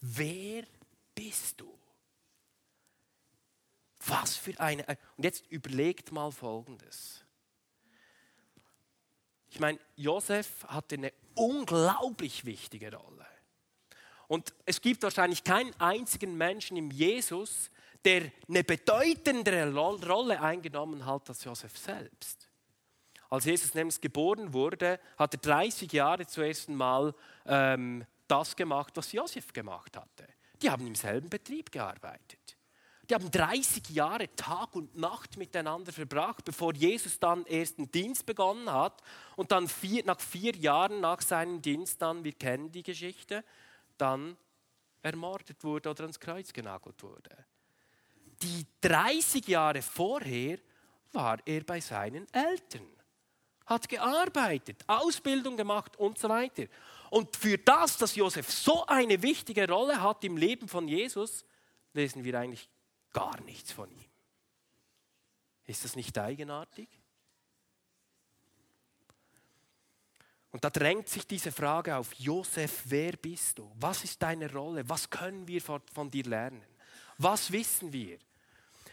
wer 0.00 0.64
bist 1.14 1.60
du? 1.60 1.78
Was 4.06 4.36
für 4.36 4.58
eine. 4.58 4.86
Und 5.16 5.24
jetzt 5.24 5.46
überlegt 5.50 6.12
mal 6.12 6.30
Folgendes. 6.30 7.24
Ich 9.50 9.60
meine, 9.60 9.78
Josef 9.96 10.64
hatte 10.68 10.94
eine 10.94 11.12
unglaublich 11.34 12.44
wichtige 12.44 12.94
Rolle. 12.94 13.26
Und 14.28 14.54
es 14.66 14.80
gibt 14.80 15.02
wahrscheinlich 15.02 15.42
keinen 15.42 15.78
einzigen 15.80 16.36
Menschen 16.36 16.76
im 16.76 16.90
Jesus, 16.90 17.70
der 18.04 18.30
eine 18.48 18.64
bedeutendere 18.64 19.72
Rolle 19.74 20.40
eingenommen 20.40 21.04
hat 21.04 21.28
als 21.28 21.44
Josef 21.44 21.76
selbst. 21.76 22.48
Als 23.30 23.44
Jesus 23.44 23.74
nämlich 23.74 24.00
geboren 24.00 24.52
wurde, 24.52 24.98
hat 25.18 25.34
er 25.34 25.40
30 25.40 25.92
Jahre 25.92 26.26
zuerst 26.26 26.68
einmal 26.68 27.14
ähm, 27.44 28.06
das 28.26 28.56
gemacht, 28.56 28.92
was 28.96 29.12
Josef 29.12 29.52
gemacht 29.52 29.96
hatte. 29.96 30.26
Die 30.62 30.70
haben 30.70 30.86
im 30.86 30.94
selben 30.94 31.28
Betrieb 31.28 31.70
gearbeitet. 31.70 32.56
Die 33.08 33.14
haben 33.14 33.30
30 33.30 33.88
Jahre 33.90 34.34
Tag 34.36 34.74
und 34.74 34.96
Nacht 34.96 35.38
miteinander 35.38 35.92
verbracht, 35.92 36.44
bevor 36.44 36.74
Jesus 36.74 37.18
dann 37.18 37.46
erst 37.46 37.78
einen 37.78 37.90
Dienst 37.90 38.26
begonnen 38.26 38.70
hat 38.70 39.02
und 39.36 39.50
dann 39.50 39.66
vier, 39.66 40.04
nach 40.04 40.20
vier 40.20 40.54
Jahren 40.56 41.00
nach 41.00 41.22
seinem 41.22 41.62
Dienst 41.62 42.02
dann, 42.02 42.22
wir 42.24 42.32
kennen 42.32 42.70
die 42.70 42.82
Geschichte, 42.82 43.44
dann 43.96 44.36
ermordet 45.00 45.64
wurde 45.64 45.88
oder 45.88 46.02
ans 46.02 46.20
Kreuz 46.20 46.52
genagelt 46.52 47.02
wurde. 47.02 47.46
Die 48.42 48.66
30 48.80 49.46
Jahre 49.48 49.82
vorher 49.82 50.58
war 51.12 51.38
er 51.44 51.64
bei 51.64 51.80
seinen 51.80 52.26
Eltern, 52.32 52.86
hat 53.66 53.88
gearbeitet, 53.88 54.84
Ausbildung 54.86 55.56
gemacht 55.56 55.96
und 55.96 56.18
so 56.18 56.28
weiter. 56.28 56.66
Und 57.10 57.36
für 57.36 57.58
das, 57.58 57.96
dass 57.96 58.14
Josef 58.14 58.50
so 58.50 58.86
eine 58.86 59.22
wichtige 59.22 59.68
Rolle 59.68 60.00
hat 60.02 60.22
im 60.24 60.36
Leben 60.36 60.68
von 60.68 60.86
Jesus, 60.86 61.44
lesen 61.94 62.24
wir 62.24 62.38
eigentlich 62.38 62.68
gar 63.12 63.40
nichts 63.40 63.72
von 63.72 63.90
ihm. 63.90 64.04
Ist 65.66 65.84
das 65.84 65.96
nicht 65.96 66.16
eigenartig? 66.18 66.88
Und 70.50 70.64
da 70.64 70.70
drängt 70.70 71.08
sich 71.08 71.26
diese 71.26 71.52
Frage 71.52 71.96
auf, 71.96 72.14
Josef, 72.14 72.82
wer 72.86 73.12
bist 73.12 73.58
du? 73.58 73.70
Was 73.78 74.02
ist 74.02 74.22
deine 74.22 74.50
Rolle? 74.50 74.88
Was 74.88 75.10
können 75.10 75.46
wir 75.46 75.60
von, 75.60 76.10
dir 76.10 76.24
lernen? 76.24 76.64
Was 77.18 77.52
wissen 77.52 77.92
wir? 77.92 78.18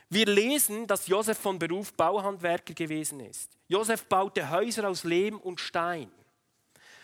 Wir 0.09 0.27
lesen, 0.27 0.85
dass 0.85 1.07
Josef 1.07 1.37
von 1.37 1.57
Beruf 1.57 1.93
Bauhandwerker 1.93 2.73
gewesen 2.73 3.19
ist. 3.21 3.51
Josef 3.67 4.05
baute 4.05 4.49
Häuser 4.49 4.87
aus 4.87 5.03
Lehm 5.03 5.39
und 5.39 5.59
Stein. 5.59 6.11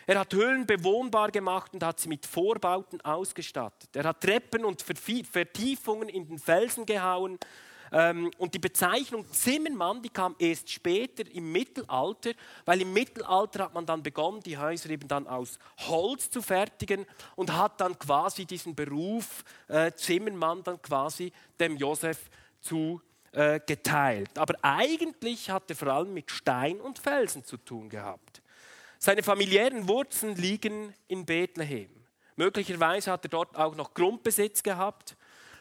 Er 0.05 0.19
hat 0.19 0.33
Höhlen 0.33 0.65
bewohnbar 0.65 1.31
gemacht 1.31 1.73
und 1.73 1.83
hat 1.83 1.99
sie 1.99 2.09
mit 2.09 2.25
Vorbauten 2.25 3.01
ausgestattet. 3.01 3.95
Er 3.95 4.03
hat 4.03 4.21
Treppen 4.21 4.65
und 4.65 4.81
Vertiefungen 4.81 6.09
in 6.09 6.27
den 6.27 6.37
Felsen 6.37 6.85
gehauen. 6.85 7.39
Ähm, 7.91 8.31
und 8.37 8.53
die 8.53 8.59
Bezeichnung 8.59 9.29
Zimmermann, 9.31 10.01
die 10.01 10.09
kam 10.09 10.35
erst 10.39 10.69
später 10.71 11.29
im 11.33 11.51
Mittelalter, 11.51 12.31
weil 12.65 12.81
im 12.81 12.93
Mittelalter 12.93 13.65
hat 13.65 13.73
man 13.73 13.85
dann 13.85 14.01
begonnen, 14.01 14.41
die 14.41 14.57
Häuser 14.57 14.89
eben 14.91 15.07
dann 15.07 15.27
aus 15.27 15.59
Holz 15.87 16.29
zu 16.29 16.41
fertigen 16.41 17.05
und 17.35 17.55
hat 17.55 17.81
dann 17.81 17.99
quasi 17.99 18.45
diesen 18.45 18.75
Beruf 18.75 19.43
äh, 19.67 19.91
Zimmermann 19.91 20.63
dann 20.63 20.81
quasi 20.81 21.33
dem 21.59 21.75
Josef 21.75 22.29
zugeteilt. 22.61 24.29
Äh, 24.35 24.39
Aber 24.39 24.55
eigentlich 24.61 25.49
hat 25.49 25.69
er 25.69 25.75
vor 25.75 25.89
allem 25.89 26.13
mit 26.13 26.31
Stein 26.31 26.79
und 26.79 26.99
Felsen 26.99 27.43
zu 27.43 27.57
tun 27.57 27.89
gehabt. 27.89 28.41
Seine 28.97 29.23
familiären 29.23 29.87
Wurzeln 29.87 30.35
liegen 30.35 30.93
in 31.07 31.25
Bethlehem. 31.25 31.89
Möglicherweise 32.35 33.11
hat 33.11 33.25
er 33.25 33.29
dort 33.29 33.57
auch 33.57 33.75
noch 33.75 33.93
Grundbesitz 33.93 34.63
gehabt. 34.63 35.17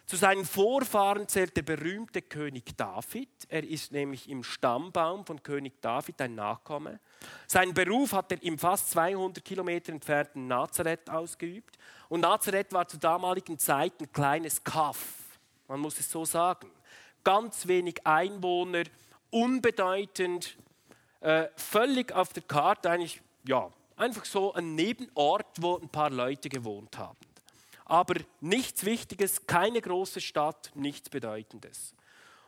Zu 0.07 0.17
seinen 0.17 0.45
Vorfahren 0.45 1.29
zählt 1.29 1.57
der 1.57 1.63
berühmte 1.63 2.21
König 2.21 2.77
David. 2.77 3.29
Er 3.49 3.63
ist 3.63 3.93
nämlich 3.93 4.29
im 4.29 4.43
Stammbaum 4.43 5.25
von 5.25 5.43
König 5.43 5.81
David 5.81 6.21
ein 6.21 6.35
Nachkomme. 6.35 6.99
Seinen 7.47 7.75
Beruf 7.75 8.13
hat 8.13 8.33
er 8.33 8.43
im 8.43 8.59
fast 8.59 8.91
200 8.91 9.45
Kilometer 9.45 9.93
entfernten 9.93 10.49
Nazareth 10.49 11.09
ausgeübt. 11.09 11.79
Und 12.09 12.21
Nazareth 12.21 12.73
war 12.73 12.89
zur 12.89 12.99
damaligen 12.99 13.59
Zeit 13.59 13.93
ein 14.01 14.13
kleines 14.13 14.65
Kaff. 14.65 14.99
Man 15.69 15.81
muss 15.81 16.01
es 16.01 16.11
so 16.11 16.25
sagen 16.25 16.71
ganz 17.25 17.67
wenig 17.67 18.07
Einwohner, 18.07 18.85
unbedeutend, 19.31 20.57
äh, 21.21 21.49
völlig 21.57 22.13
auf 22.13 22.33
der 22.33 22.43
Karte 22.43 22.91
eigentlich, 22.91 23.21
ja, 23.47 23.71
einfach 23.97 24.25
so 24.25 24.53
ein 24.55 24.75
Nebenort, 24.75 25.61
wo 25.61 25.79
ein 25.79 25.89
paar 25.89 26.11
Leute 26.11 26.49
gewohnt 26.49 26.97
haben. 26.99 27.19
Aber 27.85 28.15
nichts 28.41 28.85
Wichtiges, 28.85 29.47
keine 29.47 29.81
große 29.81 30.21
Stadt, 30.21 30.71
nichts 30.75 31.11
Bedeutendes. 31.11 31.95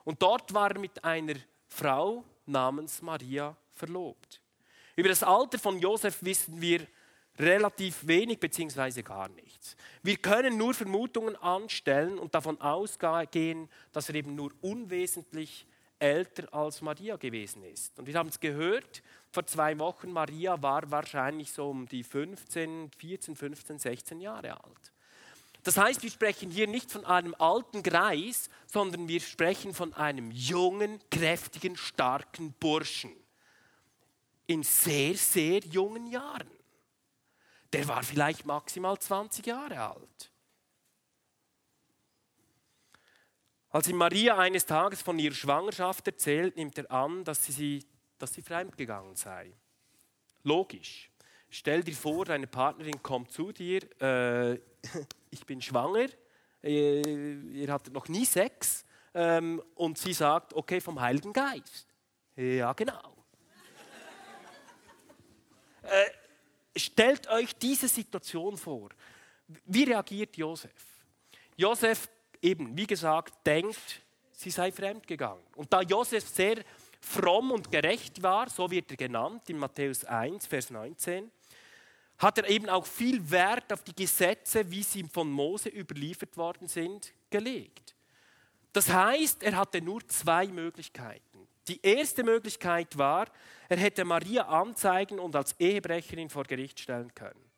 Und 0.04 0.22
dort 0.22 0.54
war 0.54 0.70
er 0.70 0.78
mit 0.78 1.04
einer 1.04 1.34
Frau 1.68 2.24
namens 2.46 3.02
Maria 3.02 3.56
verlobt. 3.74 4.40
Über 4.96 5.08
das 5.08 5.22
Alter 5.22 5.58
von 5.58 5.78
Josef 5.78 6.22
wissen 6.22 6.60
wir 6.60 6.86
relativ 7.38 8.06
wenig 8.06 8.38
bzw. 8.38 9.02
gar 9.02 9.28
nichts. 9.28 9.76
Wir 10.02 10.16
können 10.16 10.56
nur 10.56 10.74
Vermutungen 10.74 11.36
anstellen 11.36 12.18
und 12.18 12.34
davon 12.34 12.60
ausgehen, 12.60 13.68
dass 13.92 14.08
er 14.08 14.16
eben 14.16 14.34
nur 14.34 14.52
unwesentlich 14.60 15.66
älter 15.98 16.52
als 16.52 16.82
Maria 16.82 17.16
gewesen 17.16 17.62
ist. 17.64 17.98
Und 17.98 18.06
wir 18.06 18.14
haben 18.14 18.28
es 18.28 18.40
gehört, 18.40 19.02
vor 19.30 19.46
zwei 19.46 19.78
Wochen, 19.78 20.10
Maria 20.12 20.60
war 20.60 20.90
wahrscheinlich 20.90 21.52
so 21.52 21.70
um 21.70 21.86
die 21.88 22.02
15, 22.02 22.90
14, 22.98 23.36
15, 23.36 23.78
16 23.78 24.20
Jahre 24.20 24.62
alt. 24.62 24.92
Das 25.62 25.76
heißt, 25.76 26.02
wir 26.02 26.10
sprechen 26.10 26.50
hier 26.50 26.66
nicht 26.66 26.90
von 26.90 27.04
einem 27.04 27.36
alten 27.38 27.84
Greis, 27.84 28.50
sondern 28.66 29.06
wir 29.06 29.20
sprechen 29.20 29.74
von 29.74 29.94
einem 29.94 30.32
jungen, 30.32 30.98
kräftigen, 31.10 31.76
starken 31.76 32.52
Burschen 32.58 33.12
in 34.48 34.64
sehr, 34.64 35.14
sehr 35.14 35.60
jungen 35.60 36.08
Jahren 36.08 36.50
der 37.72 37.88
war 37.88 38.02
vielleicht 38.02 38.44
maximal 38.44 38.98
20 38.98 39.46
Jahre 39.46 39.80
alt. 39.80 40.32
Als 43.70 43.88
ihm 43.88 43.96
Maria 43.96 44.36
eines 44.36 44.66
Tages 44.66 45.00
von 45.00 45.18
ihrer 45.18 45.34
Schwangerschaft 45.34 46.06
erzählt, 46.06 46.56
nimmt 46.56 46.76
er 46.76 46.90
an, 46.90 47.24
dass 47.24 47.46
sie, 47.46 47.86
dass 48.18 48.34
sie 48.34 48.42
fremdgegangen 48.42 49.16
sei. 49.16 49.50
Logisch. 50.42 51.10
Stell 51.48 51.82
dir 51.82 51.94
vor, 51.94 52.26
deine 52.26 52.46
Partnerin 52.46 53.02
kommt 53.02 53.30
zu 53.30 53.52
dir, 53.52 53.80
äh, 54.00 54.54
ich 55.30 55.46
bin 55.46 55.62
schwanger, 55.62 56.08
äh, 56.62 57.00
ihr 57.00 57.72
hattet 57.72 57.94
noch 57.94 58.08
nie 58.08 58.26
Sex 58.26 58.84
ähm, 59.14 59.62
und 59.74 59.96
sie 59.96 60.12
sagt, 60.12 60.54
okay, 60.54 60.80
vom 60.80 61.00
Heiligen 61.00 61.32
Geist. 61.32 61.86
Ja, 62.36 62.72
genau. 62.74 63.26
äh, 65.82 66.21
stellt 66.76 67.28
euch 67.28 67.54
diese 67.54 67.88
Situation 67.88 68.56
vor. 68.56 68.90
Wie 69.66 69.84
reagiert 69.84 70.36
Josef? 70.36 70.72
Josef 71.56 72.08
eben, 72.40 72.76
wie 72.76 72.86
gesagt, 72.86 73.34
denkt, 73.46 74.02
sie 74.32 74.50
sei 74.50 74.72
fremdgegangen. 74.72 75.44
Und 75.56 75.72
da 75.72 75.82
Josef 75.82 76.26
sehr 76.26 76.64
fromm 77.00 77.50
und 77.50 77.70
gerecht 77.70 78.22
war, 78.22 78.48
so 78.48 78.70
wird 78.70 78.90
er 78.90 78.96
genannt 78.96 79.48
in 79.50 79.58
Matthäus 79.58 80.04
1, 80.04 80.46
Vers 80.46 80.70
19, 80.70 81.30
hat 82.18 82.38
er 82.38 82.48
eben 82.48 82.68
auch 82.68 82.86
viel 82.86 83.30
Wert 83.30 83.72
auf 83.72 83.82
die 83.82 83.94
Gesetze, 83.94 84.70
wie 84.70 84.82
sie 84.82 85.04
von 85.04 85.30
Mose 85.30 85.68
überliefert 85.68 86.36
worden 86.36 86.68
sind, 86.68 87.12
gelegt. 87.30 87.94
Das 88.72 88.88
heißt, 88.88 89.42
er 89.42 89.56
hatte 89.56 89.82
nur 89.82 90.06
zwei 90.08 90.46
Möglichkeiten. 90.46 91.31
Die 91.68 91.80
erste 91.82 92.24
Möglichkeit 92.24 92.98
war, 92.98 93.26
er 93.68 93.76
hätte 93.76 94.04
Maria 94.04 94.48
anzeigen 94.48 95.18
und 95.18 95.36
als 95.36 95.54
Ehebrecherin 95.60 96.28
vor 96.28 96.44
Gericht 96.44 96.80
stellen 96.80 97.14
können. 97.14 97.50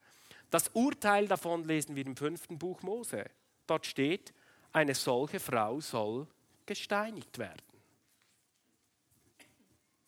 Das 0.50 0.68
Urteil 0.68 1.26
davon 1.26 1.64
lesen 1.64 1.96
wir 1.96 2.06
im 2.06 2.16
fünften 2.16 2.58
Buch 2.58 2.82
Mose. 2.82 3.24
Dort 3.66 3.86
steht, 3.86 4.34
eine 4.72 4.94
solche 4.94 5.40
Frau 5.40 5.80
soll 5.80 6.26
gesteinigt 6.66 7.38
werden. 7.38 7.62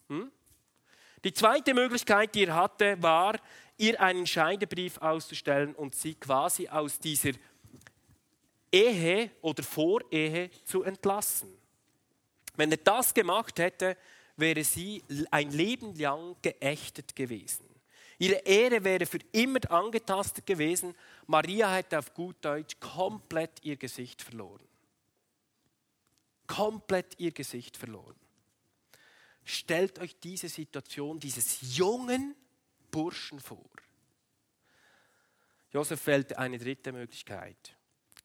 Hm? 0.08 0.30
Die 1.24 1.32
zweite 1.32 1.74
Möglichkeit, 1.74 2.34
die 2.34 2.44
er 2.44 2.54
hatte, 2.54 3.02
war, 3.02 3.40
ihr 3.78 4.00
einen 4.00 4.26
Scheidebrief 4.26 4.98
auszustellen 4.98 5.74
und 5.74 5.94
sie 5.94 6.14
quasi 6.14 6.68
aus 6.68 6.98
dieser 6.98 7.32
Ehe 8.70 9.30
oder 9.40 9.62
Vorehe 9.62 10.50
zu 10.64 10.82
entlassen. 10.82 11.56
Wenn 12.56 12.70
er 12.70 12.78
das 12.78 13.14
gemacht 13.14 13.58
hätte, 13.58 13.96
wäre 14.36 14.64
sie 14.64 15.02
ein 15.30 15.50
Leben 15.50 15.94
lang 15.98 16.36
geächtet 16.42 17.14
gewesen. 17.16 17.64
Ihre 18.18 18.36
Ehre 18.46 18.82
wäre 18.82 19.06
für 19.06 19.18
immer 19.32 19.60
angetastet 19.70 20.46
gewesen. 20.46 20.94
Maria 21.26 21.72
hätte 21.72 21.98
auf 21.98 22.14
gut 22.14 22.36
Deutsch 22.40 22.78
komplett 22.80 23.62
ihr 23.62 23.76
Gesicht 23.76 24.22
verloren. 24.22 24.66
Komplett 26.46 27.18
ihr 27.18 27.32
Gesicht 27.32 27.76
verloren. 27.76 28.14
Stellt 29.44 29.98
euch 29.98 30.18
diese 30.18 30.48
Situation 30.48 31.20
dieses 31.20 31.76
jungen 31.76 32.34
Burschen 32.90 33.38
vor. 33.38 33.68
Josef 35.70 36.06
wählte 36.06 36.38
eine 36.38 36.58
dritte 36.58 36.92
Möglichkeit. 36.92 37.76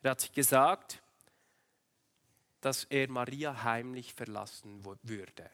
Er 0.01 0.11
hat 0.11 0.21
sich 0.21 0.31
gesagt, 0.31 1.01
dass 2.61 2.85
er 2.85 3.09
Maria 3.09 3.63
heimlich 3.63 4.13
verlassen 4.13 4.85
würde. 5.03 5.49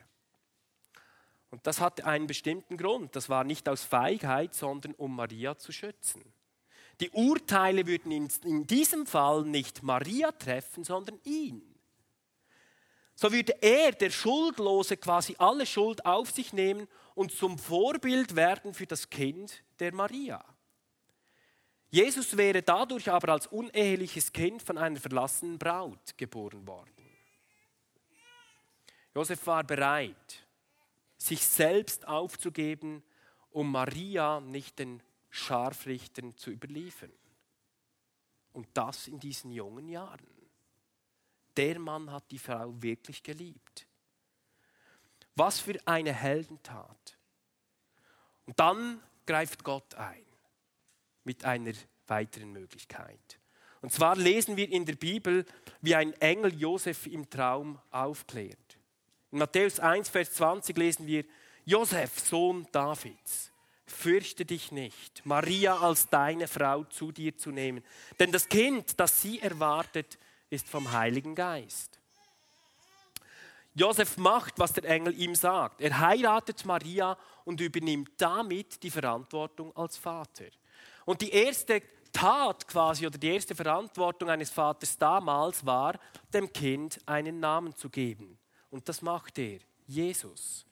Und 1.49 1.65
das 1.65 1.79
hatte 1.79 2.05
einen 2.05 2.27
bestimmten 2.27 2.77
Grund. 2.77 3.15
Das 3.15 3.29
war 3.29 3.43
nicht 3.43 3.69
aus 3.69 3.83
Feigheit, 3.83 4.53
sondern 4.53 4.93
um 4.95 5.15
Maria 5.15 5.57
zu 5.57 5.71
schützen. 5.71 6.23
Die 6.99 7.09
Urteile 7.11 7.85
würden 7.85 8.11
in, 8.11 8.67
diesem 8.67 9.05
Fall 9.05 9.43
nicht 9.43 9.83
Maria 9.83 10.31
treffen, 10.31 10.83
sondern 10.83 11.19
ihn. 11.23 11.61
So 13.15 13.31
würde 13.31 13.55
er, 13.61 13.91
der 13.93 14.09
Schuldlose, 14.09 14.97
quasi 14.97 15.35
alle 15.37 15.65
Schuld 15.65 16.05
auf 16.05 16.31
sich 16.31 16.53
nehmen 16.53 16.87
und 17.15 17.31
zum 17.31 17.57
Vorbild 17.57 18.35
werden 18.35 18.73
für 18.73 18.85
das 18.85 19.09
Kind 19.09 19.63
der 19.79 19.93
Maria. 19.93 20.43
Jesus 21.89 22.35
wäre 22.35 22.61
dadurch 22.61 23.09
aber 23.09 23.29
als 23.33 23.47
uneheliches 23.47 24.33
Kind 24.33 24.61
von 24.61 24.77
einer 24.77 24.99
verlassenen 24.99 25.57
Braut 25.57 26.17
geboren 26.17 26.67
worden. 26.67 26.96
Josef 29.17 29.47
war 29.47 29.63
bereit, 29.63 30.45
sich 31.17 31.43
selbst 31.43 32.07
aufzugeben, 32.07 33.01
um 33.49 33.71
Maria 33.71 34.39
nicht 34.41 34.77
den 34.77 35.01
Scharfrichtern 35.31 36.37
zu 36.37 36.51
überliefern. 36.51 37.11
Und 38.53 38.67
das 38.75 39.07
in 39.07 39.19
diesen 39.19 39.49
jungen 39.49 39.87
Jahren. 39.89 40.27
Der 41.55 41.79
Mann 41.79 42.11
hat 42.11 42.29
die 42.29 42.37
Frau 42.37 42.79
wirklich 42.79 43.23
geliebt. 43.23 43.87
Was 45.33 45.59
für 45.59 45.79
eine 45.87 46.13
Heldentat. 46.13 47.17
Und 48.45 48.59
dann 48.59 49.01
greift 49.25 49.63
Gott 49.63 49.95
ein 49.95 50.27
mit 51.23 51.43
einer 51.43 51.73
weiteren 52.05 52.51
Möglichkeit. 52.51 53.39
Und 53.81 53.91
zwar 53.91 54.15
lesen 54.15 54.57
wir 54.57 54.71
in 54.71 54.85
der 54.85 54.95
Bibel, 54.95 55.43
wie 55.81 55.95
ein 55.95 56.13
Engel 56.21 56.53
Josef 56.53 57.07
im 57.07 57.27
Traum 57.31 57.81
aufklärt. 57.89 58.66
In 59.31 59.39
Matthäus 59.39 59.79
1, 59.79 60.09
Vers 60.09 60.33
20 60.33 60.77
lesen 60.77 61.05
wir, 61.05 61.25
Josef, 61.65 62.19
Sohn 62.19 62.65
Davids, 62.71 63.51
fürchte 63.85 64.45
dich 64.45 64.71
nicht, 64.71 65.25
Maria 65.25 65.77
als 65.77 66.07
deine 66.09 66.47
Frau 66.47 66.85
zu 66.85 67.11
dir 67.11 67.37
zu 67.37 67.51
nehmen, 67.51 67.83
denn 68.19 68.31
das 68.31 68.47
Kind, 68.47 68.99
das 68.99 69.21
sie 69.21 69.39
erwartet, 69.39 70.17
ist 70.49 70.69
vom 70.69 70.91
Heiligen 70.91 71.35
Geist. 71.35 71.99
Josef 73.75 74.17
macht, 74.17 74.57
was 74.57 74.73
der 74.73 74.85
Engel 74.85 75.13
ihm 75.19 75.35
sagt. 75.35 75.81
Er 75.81 75.99
heiratet 75.99 76.65
Maria 76.65 77.15
und 77.45 77.61
übernimmt 77.61 78.09
damit 78.17 78.81
die 78.81 78.89
Verantwortung 78.89 79.75
als 79.75 79.97
Vater. 79.97 80.45
Und 81.05 81.21
die 81.21 81.29
erste 81.29 81.83
Tat 82.11 82.67
quasi 82.67 83.05
oder 83.05 83.19
die 83.19 83.29
erste 83.29 83.53
Verantwortung 83.53 84.29
eines 84.29 84.49
Vaters 84.49 84.97
damals 84.97 85.63
war, 85.63 85.99
dem 86.33 86.51
Kind 86.51 86.99
einen 87.05 87.39
Namen 87.39 87.75
zu 87.75 87.89
geben. 87.89 88.36
Und 88.69 88.87
das 88.89 89.01
macht 89.01 89.37
er, 89.39 89.59
Jesus. 89.85 90.65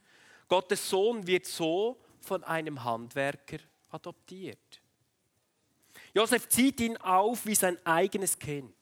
Gottes 0.47 0.89
Sohn 0.89 1.25
wird 1.25 1.45
so 1.45 1.97
von 2.21 2.43
einem 2.43 2.83
Handwerker 2.83 3.57
adoptiert. 3.91 4.81
Josef 6.13 6.47
zieht 6.49 6.79
ihn 6.79 6.97
auf 6.97 7.45
wie 7.45 7.55
sein 7.55 7.77
eigenes 7.85 8.37
Kind. 8.37 8.73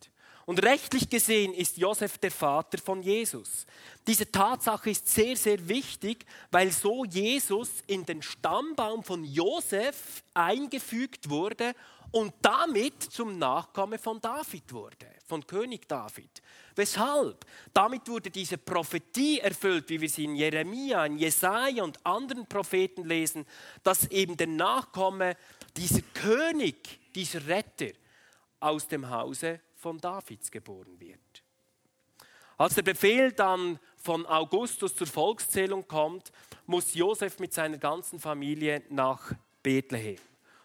Und 0.45 0.61
rechtlich 0.61 1.09
gesehen 1.09 1.53
ist 1.53 1.77
Josef 1.77 2.17
der 2.17 2.31
Vater 2.31 2.77
von 2.77 3.01
Jesus. 3.01 3.65
Diese 4.05 4.29
Tatsache 4.29 4.89
ist 4.89 5.07
sehr, 5.07 5.37
sehr 5.37 5.69
wichtig, 5.69 6.25
weil 6.51 6.69
so 6.71 7.05
Jesus 7.05 7.81
in 7.87 8.05
den 8.05 8.21
Stammbaum 8.21 9.03
von 9.03 9.23
Josef 9.23 10.21
eingefügt 10.33 11.29
wurde 11.29 11.73
und 12.13 12.31
damit 12.43 13.01
zum 13.01 13.39
Nachkomme 13.39 13.97
von 13.97 14.21
David 14.21 14.71
wurde, 14.71 15.07
von 15.25 15.45
König 15.45 15.89
David. 15.89 16.43
Weshalb? 16.75 17.43
Damit 17.73 18.07
wurde 18.07 18.29
diese 18.29 18.59
Prophetie 18.59 19.39
erfüllt, 19.39 19.89
wie 19.89 19.99
wir 19.99 20.09
sie 20.09 20.25
in 20.25 20.35
Jeremia, 20.35 21.07
in 21.07 21.17
Jesaja 21.17 21.83
und 21.83 22.05
anderen 22.05 22.45
Propheten 22.45 23.05
lesen, 23.05 23.47
dass 23.81 24.05
eben 24.11 24.37
der 24.37 24.47
Nachkomme, 24.47 25.35
dieser 25.75 26.03
König, 26.13 26.99
dieser 27.15 27.47
Retter 27.47 27.93
aus 28.59 28.87
dem 28.87 29.09
Hause 29.09 29.59
von 29.75 29.97
Davids 29.97 30.51
geboren 30.51 30.99
wird. 30.99 31.19
Als 32.57 32.75
der 32.75 32.83
Befehl 32.83 33.31
dann 33.31 33.79
von 33.97 34.27
Augustus 34.27 34.95
zur 34.95 35.07
Volkszählung 35.07 35.87
kommt, 35.87 36.31
muss 36.67 36.93
Josef 36.93 37.39
mit 37.39 37.53
seiner 37.53 37.79
ganzen 37.79 38.19
Familie 38.19 38.83
nach 38.89 39.33
Bethlehem, 39.63 40.19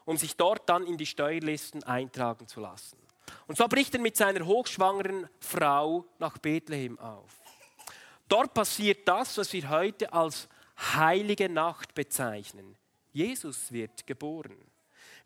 um 0.09 0.17
sich 0.17 0.37
dort 0.37 0.67
dann 0.71 0.87
in 0.87 0.97
die 0.97 1.05
Steuerlisten 1.05 1.85
eintragen 1.85 2.49
zu 2.49 2.61
lassen. 2.61 2.97
Und 3.47 3.59
so 3.59 3.69
bricht 3.69 3.95
er 3.95 4.01
mit 4.01 4.17
seiner 4.17 4.47
hochschwangeren 4.47 5.29
Frau 5.39 6.07
nach 6.19 6.39
Bethlehem 6.39 6.99
auf. 6.99 7.31
Dort 8.27 8.55
passiert 8.55 9.07
das, 9.07 9.37
was 9.37 9.53
wir 9.53 9.69
heute 9.69 10.11
als 10.11 10.49
heilige 10.79 11.51
Nacht 11.51 11.95
bezeichnen. 11.95 12.75
Jesus 13.13 13.71
wird 13.71 14.07
geboren. 14.07 14.57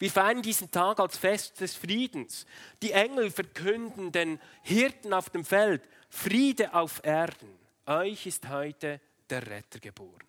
Wir 0.00 0.10
feiern 0.10 0.42
diesen 0.42 0.68
Tag 0.72 0.98
als 0.98 1.16
Fest 1.16 1.60
des 1.60 1.76
Friedens. 1.76 2.44
Die 2.82 2.90
Engel 2.90 3.30
verkünden 3.30 4.10
den 4.10 4.40
Hirten 4.62 5.12
auf 5.12 5.30
dem 5.30 5.44
Feld, 5.44 5.88
Friede 6.10 6.74
auf 6.74 7.04
Erden. 7.04 7.56
Euch 7.86 8.26
ist 8.26 8.48
heute 8.48 9.00
der 9.30 9.46
Retter 9.46 9.78
geboren. 9.78 10.26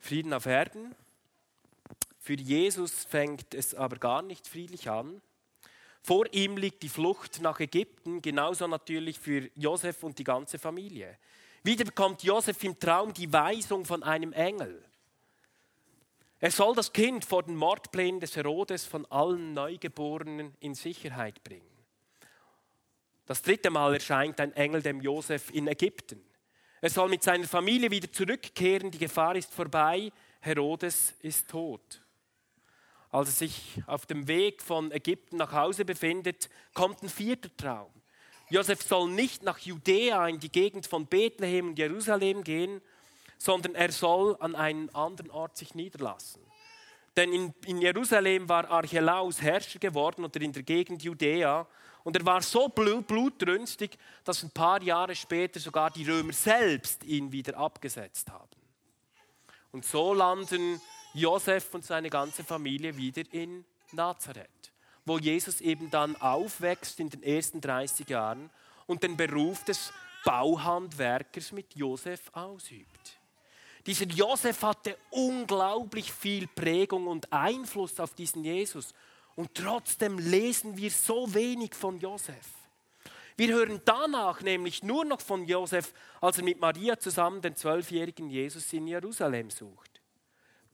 Frieden 0.00 0.32
auf 0.34 0.46
Erden, 0.46 0.92
für 2.24 2.36
Jesus 2.36 3.04
fängt 3.04 3.52
es 3.52 3.74
aber 3.74 3.96
gar 3.96 4.22
nicht 4.22 4.48
friedlich 4.48 4.88
an. 4.88 5.20
Vor 6.00 6.24
ihm 6.32 6.56
liegt 6.56 6.82
die 6.82 6.88
Flucht 6.88 7.42
nach 7.42 7.60
Ägypten, 7.60 8.22
genauso 8.22 8.66
natürlich 8.66 9.18
für 9.18 9.50
Josef 9.54 10.02
und 10.02 10.18
die 10.18 10.24
ganze 10.24 10.58
Familie. 10.58 11.18
Wieder 11.64 11.84
bekommt 11.84 12.22
Josef 12.22 12.64
im 12.64 12.78
Traum 12.78 13.12
die 13.12 13.30
Weisung 13.30 13.84
von 13.84 14.02
einem 14.02 14.32
Engel. 14.32 14.82
Er 16.40 16.50
soll 16.50 16.74
das 16.74 16.94
Kind 16.94 17.26
vor 17.26 17.42
den 17.42 17.56
Mordplänen 17.56 18.20
des 18.20 18.36
Herodes 18.36 18.86
von 18.86 19.04
allen 19.10 19.52
Neugeborenen 19.52 20.54
in 20.60 20.74
Sicherheit 20.74 21.44
bringen. 21.44 21.76
Das 23.26 23.42
dritte 23.42 23.68
Mal 23.68 23.92
erscheint 23.92 24.40
ein 24.40 24.54
Engel 24.54 24.80
dem 24.80 25.02
Josef 25.02 25.50
in 25.50 25.66
Ägypten. 25.66 26.24
Er 26.80 26.88
soll 26.88 27.10
mit 27.10 27.22
seiner 27.22 27.46
Familie 27.46 27.90
wieder 27.90 28.10
zurückkehren, 28.10 28.90
die 28.90 28.98
Gefahr 28.98 29.36
ist 29.36 29.52
vorbei, 29.52 30.10
Herodes 30.40 31.12
ist 31.20 31.50
tot. 31.50 32.00
Als 33.14 33.28
er 33.28 33.46
sich 33.46 33.80
auf 33.86 34.06
dem 34.06 34.26
Weg 34.26 34.60
von 34.60 34.90
Ägypten 34.90 35.36
nach 35.36 35.52
Hause 35.52 35.84
befindet, 35.84 36.48
kommt 36.74 37.00
ein 37.00 37.08
vierter 37.08 37.56
Traum. 37.56 37.92
Josef 38.50 38.82
soll 38.82 39.08
nicht 39.08 39.44
nach 39.44 39.58
Judäa 39.58 40.26
in 40.26 40.40
die 40.40 40.50
Gegend 40.50 40.88
von 40.88 41.06
Bethlehem 41.06 41.68
und 41.68 41.78
Jerusalem 41.78 42.42
gehen, 42.42 42.80
sondern 43.38 43.76
er 43.76 43.92
soll 43.92 44.36
an 44.40 44.56
einen 44.56 44.92
anderen 44.96 45.30
Ort 45.30 45.56
sich 45.56 45.76
niederlassen. 45.76 46.42
Denn 47.16 47.32
in, 47.32 47.54
in 47.66 47.78
Jerusalem 47.80 48.48
war 48.48 48.68
Archelaus 48.68 49.40
Herrscher 49.40 49.78
geworden 49.78 50.24
oder 50.24 50.40
in 50.40 50.52
der 50.52 50.64
Gegend 50.64 51.04
Judäa. 51.04 51.68
Und 52.02 52.16
er 52.16 52.26
war 52.26 52.42
so 52.42 52.68
blutrünstig, 52.68 53.96
dass 54.24 54.42
ein 54.42 54.50
paar 54.50 54.82
Jahre 54.82 55.14
später 55.14 55.60
sogar 55.60 55.92
die 55.92 56.02
Römer 56.02 56.32
selbst 56.32 57.04
ihn 57.04 57.30
wieder 57.30 57.56
abgesetzt 57.58 58.28
haben. 58.32 58.50
Und 59.70 59.84
so 59.84 60.12
landen 60.14 60.80
Josef 61.14 61.72
und 61.74 61.84
seine 61.84 62.10
ganze 62.10 62.42
Familie 62.42 62.96
wieder 62.96 63.22
in 63.32 63.64
Nazareth, 63.92 64.72
wo 65.04 65.18
Jesus 65.18 65.60
eben 65.60 65.90
dann 65.90 66.16
aufwächst 66.16 66.98
in 66.98 67.08
den 67.08 67.22
ersten 67.22 67.60
30 67.60 68.08
Jahren 68.08 68.50
und 68.86 69.02
den 69.02 69.16
Beruf 69.16 69.64
des 69.64 69.92
Bauhandwerkers 70.24 71.52
mit 71.52 71.74
Josef 71.76 72.20
ausübt. 72.32 73.18
Dieser 73.86 74.06
Josef 74.06 74.62
hatte 74.62 74.96
unglaublich 75.10 76.10
viel 76.10 76.48
Prägung 76.48 77.06
und 77.06 77.32
Einfluss 77.32 78.00
auf 78.00 78.14
diesen 78.14 78.42
Jesus. 78.42 78.94
Und 79.36 79.54
trotzdem 79.54 80.18
lesen 80.18 80.76
wir 80.76 80.90
so 80.90 81.32
wenig 81.34 81.74
von 81.74 81.98
Josef. 82.00 82.48
Wir 83.36 83.54
hören 83.54 83.80
danach 83.84 84.40
nämlich 84.40 84.82
nur 84.82 85.04
noch 85.04 85.20
von 85.20 85.44
Josef, 85.44 85.92
als 86.20 86.38
er 86.38 86.44
mit 86.44 86.60
Maria 86.60 86.98
zusammen 86.98 87.42
den 87.42 87.56
zwölfjährigen 87.56 88.30
Jesus 88.30 88.72
in 88.72 88.86
Jerusalem 88.86 89.50
sucht. 89.50 89.93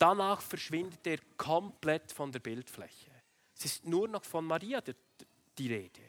Danach 0.01 0.41
verschwindet 0.41 1.07
er 1.07 1.19
komplett 1.37 2.11
von 2.11 2.33
der 2.33 2.39
Bildfläche. 2.39 3.11
Es 3.55 3.67
ist 3.67 3.85
nur 3.85 4.09
noch 4.09 4.25
von 4.25 4.47
Maria 4.47 4.83
die 5.59 5.67
Rede. 5.71 6.01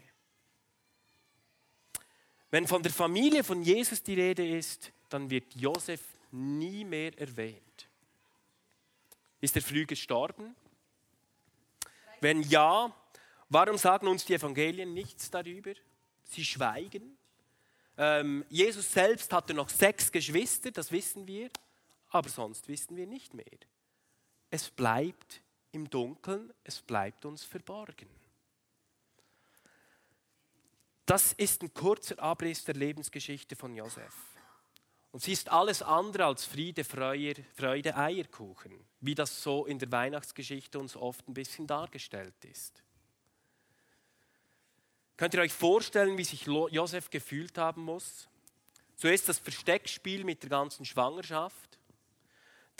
Wenn 2.49 2.67
von 2.67 2.81
der 2.81 2.93
Familie 2.93 3.43
von 3.43 3.61
Jesus 3.61 4.01
die 4.01 4.13
Rede 4.13 4.47
ist, 4.47 4.93
dann 5.09 5.29
wird 5.29 5.53
Josef 5.55 5.99
nie 6.31 6.85
mehr 6.85 7.19
erwähnt. 7.19 7.89
Ist 9.41 9.57
er 9.57 9.61
früh 9.61 9.85
gestorben? 9.85 10.55
Wenn 12.21 12.43
ja, 12.43 12.95
warum 13.49 13.77
sagen 13.77 14.07
uns 14.07 14.23
die 14.23 14.35
Evangelien 14.35 14.93
nichts 14.93 15.29
darüber? 15.29 15.73
Sie 16.23 16.45
schweigen. 16.45 17.17
Ähm, 17.97 18.45
Jesus 18.47 18.89
selbst 18.89 19.33
hatte 19.33 19.53
noch 19.53 19.67
sechs 19.67 20.09
Geschwister, 20.13 20.71
das 20.71 20.93
wissen 20.93 21.27
wir, 21.27 21.49
aber 22.07 22.29
sonst 22.29 22.69
wissen 22.69 22.95
wir 22.95 23.05
nicht 23.05 23.33
mehr 23.33 23.43
es 24.51 24.69
bleibt 24.69 25.41
im 25.71 25.89
Dunkeln, 25.89 26.53
es 26.63 26.81
bleibt 26.81 27.25
uns 27.25 27.43
verborgen. 27.43 28.09
Das 31.05 31.33
ist 31.33 31.63
ein 31.63 31.73
kurzer 31.73 32.19
Abriss 32.21 32.63
der 32.63 32.75
Lebensgeschichte 32.75 33.55
von 33.55 33.73
Josef. 33.73 34.13
Und 35.11 35.21
sie 35.21 35.33
ist 35.33 35.49
alles 35.49 35.81
andere 35.81 36.25
als 36.25 36.45
Friede, 36.45 36.83
Freude, 36.83 37.97
Eierkuchen, 37.97 38.85
wie 39.01 39.15
das 39.15 39.41
so 39.41 39.65
in 39.65 39.79
der 39.79 39.91
Weihnachtsgeschichte 39.91 40.79
uns 40.79 40.95
oft 40.95 41.27
ein 41.27 41.33
bisschen 41.33 41.67
dargestellt 41.67 42.45
ist. 42.45 42.83
Könnt 45.17 45.33
ihr 45.33 45.41
euch 45.41 45.53
vorstellen, 45.53 46.17
wie 46.17 46.23
sich 46.23 46.45
Josef 46.45 47.09
gefühlt 47.09 47.57
haben 47.57 47.83
muss? 47.83 48.27
Zuerst 48.95 49.27
das 49.27 49.39
Versteckspiel 49.39 50.23
mit 50.23 50.43
der 50.43 50.49
ganzen 50.49 50.85
Schwangerschaft, 50.85 51.70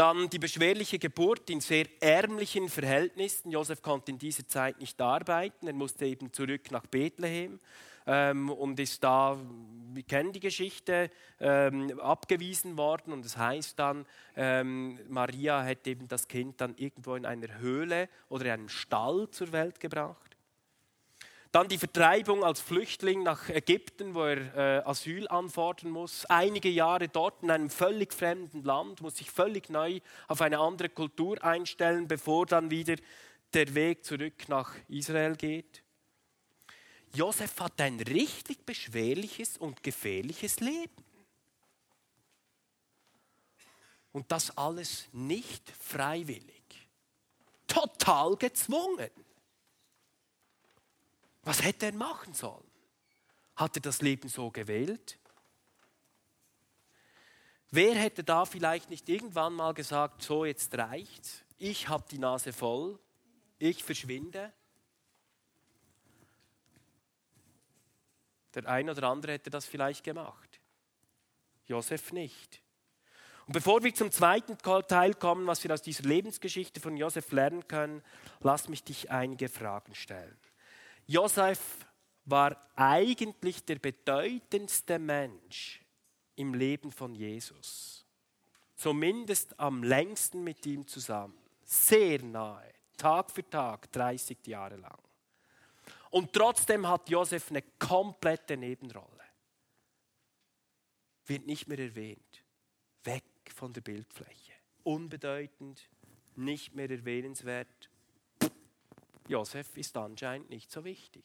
dann 0.02 0.32
die 0.32 0.40
beschwerliche 0.40 0.98
Geburt 0.98 1.48
in 1.52 1.62
sehr 1.62 1.86
ärmlichen 2.00 2.70
Verhältnissen. 2.70 3.52
Josef 3.52 3.84
konnte 3.84 4.10
in 4.10 4.18
dieser 4.18 4.48
Zeit 4.48 4.80
nicht 4.80 5.00
arbeiten, 5.00 5.68
er 5.68 5.74
musste 5.74 6.08
eben 6.08 6.34
zurück 6.34 6.72
nach 6.72 6.88
Bethlehem. 6.88 7.60
ähm, 8.08 8.50
und 8.50 8.80
ist 8.80 9.04
da, 9.04 9.38
wir 9.94 10.02
kennen 10.02 10.32
die 10.32 10.40
Geschichte, 10.40 11.12
ähm, 11.40 12.00
abgewiesen 12.00 12.80
worden. 12.80 13.14
Und 13.14 13.24
es 13.28 13.34
das 13.34 13.42
heißt 13.44 13.78
dann, 13.78 14.08
ähm, 14.36 14.98
Maria 15.08 15.62
hätte 15.62 15.92
eben 15.92 16.08
das 16.08 16.28
Kind 16.28 16.60
dann 16.62 16.74
irgendwo 16.78 17.14
in 17.14 17.28
einer 17.28 17.60
Höhle 17.60 18.10
oder 18.28 18.46
in 18.46 18.52
einem 18.52 18.70
Stall 18.70 19.30
zur 19.30 19.52
Welt 19.52 19.80
gebracht. 19.80 20.31
Dann 21.52 21.68
die 21.68 21.78
Vertreibung 21.78 22.46
als 22.46 22.62
Flüchtling 22.62 23.24
nach 23.24 23.50
Ägypten, 23.50 24.16
wo 24.16 24.24
er 24.24 24.56
äh, 24.56 24.86
Asyl 24.86 25.28
anfordern 25.28 25.92
muss. 25.92 26.26
Einige 26.26 26.70
Jahre 26.70 27.10
dort 27.10 27.44
in 27.44 27.52
einem 27.52 27.70
völlig 27.70 28.14
fremden 28.14 28.64
Land, 28.64 29.02
muss 29.02 29.18
sich 29.18 29.30
völlig 29.30 29.70
neu 29.70 30.00
auf 30.30 30.40
eine 30.40 30.60
andere 30.60 30.88
Kultur 30.88 31.44
einstellen, 31.44 32.08
bevor 32.08 32.46
dann 32.46 32.72
wieder 32.72 32.96
der 33.54 33.76
Weg 33.76 34.06
zurück 34.06 34.48
nach 34.48 34.74
Israel 34.88 35.36
geht. 35.36 35.84
Josef 37.14 37.60
hat 37.60 37.82
ein 37.82 38.00
richtig 38.00 38.66
beschwerliches 38.66 39.58
und 39.58 39.84
gefährliches 39.84 40.62
Leben. 40.62 41.04
Und 44.14 44.32
das 44.32 44.58
alles 44.58 45.10
nicht 45.12 45.70
freiwillig. 45.70 46.64
Total 47.68 48.38
gezwungen. 48.38 49.10
Was 51.44 51.64
hätte 51.64 51.88
er 51.88 51.94
machen 51.94 52.34
sollen? 52.34 52.70
Hat 53.56 53.76
er 53.76 53.82
das 53.82 54.02
Leben 54.02 54.30
so 54.30 54.52
gewählt? 54.52 55.20
Wer 57.72 57.96
hätte 57.96 58.24
da 58.24 58.46
vielleicht 58.46 58.90
nicht 58.90 59.08
irgendwann 59.08 59.54
mal 59.54 59.74
gesagt, 59.74 60.22
so 60.22 60.46
jetzt 60.46 60.78
reicht's, 60.78 61.44
ich 61.58 61.88
habe 61.88 62.04
die 62.12 62.20
Nase 62.20 62.52
voll, 62.52 63.00
ich 63.60 63.84
verschwinde? 63.84 64.52
Der 68.54 68.68
eine 68.68 68.92
oder 68.92 69.08
andere 69.08 69.32
hätte 69.34 69.50
das 69.50 69.66
vielleicht 69.66 70.04
gemacht. 70.04 70.60
Josef 71.68 72.12
nicht. 72.12 72.62
Und 73.48 73.54
bevor 73.54 73.84
wir 73.84 73.94
zum 73.94 74.12
zweiten 74.12 74.58
Teil 74.58 75.14
kommen, 75.14 75.48
was 75.48 75.64
wir 75.64 75.74
aus 75.74 75.82
dieser 75.82 76.04
Lebensgeschichte 76.04 76.82
von 76.82 76.98
Josef 76.98 77.32
lernen 77.32 77.68
können, 77.68 78.04
lass 78.42 78.68
mich 78.68 78.84
dich 78.84 79.10
einige 79.12 79.48
Fragen 79.48 79.96
stellen. 79.96 80.38
Josef 81.08 81.86
war 82.26 82.58
eigentlich 82.76 83.66
der 83.66 83.80
bedeutendste 83.80 85.00
Mensch 85.00 85.82
im 86.36 86.54
Leben 86.54 86.92
von 86.92 87.14
Jesus. 87.16 88.06
Zumindest 88.76 89.60
am 89.60 89.84
längsten 89.84 90.44
mit 90.44 90.66
ihm 90.66 90.88
zusammen. 90.88 91.38
Sehr 91.64 92.24
nahe, 92.24 92.74
Tag 92.98 93.30
für 93.32 93.48
Tag, 93.48 93.92
30 93.92 94.46
Jahre 94.48 94.78
lang. 94.78 94.98
Und 96.10 96.34
trotzdem 96.34 96.88
hat 96.88 97.10
Josef 97.10 97.50
eine 97.50 97.62
komplette 97.62 98.58
Nebenrolle. 98.58 99.08
Wird 101.26 101.46
nicht 101.46 101.68
mehr 101.68 101.80
erwähnt. 101.80 102.44
Weg 103.04 103.24
von 103.54 103.72
der 103.72 103.82
Bildfläche. 103.82 104.54
Unbedeutend, 104.84 105.88
nicht 106.36 106.74
mehr 106.76 106.90
erwähnenswert, 106.90 107.91
Josef 109.32 109.78
ist 109.78 109.96
anscheinend 109.96 110.50
nicht 110.50 110.70
so 110.70 110.84
wichtig, 110.84 111.24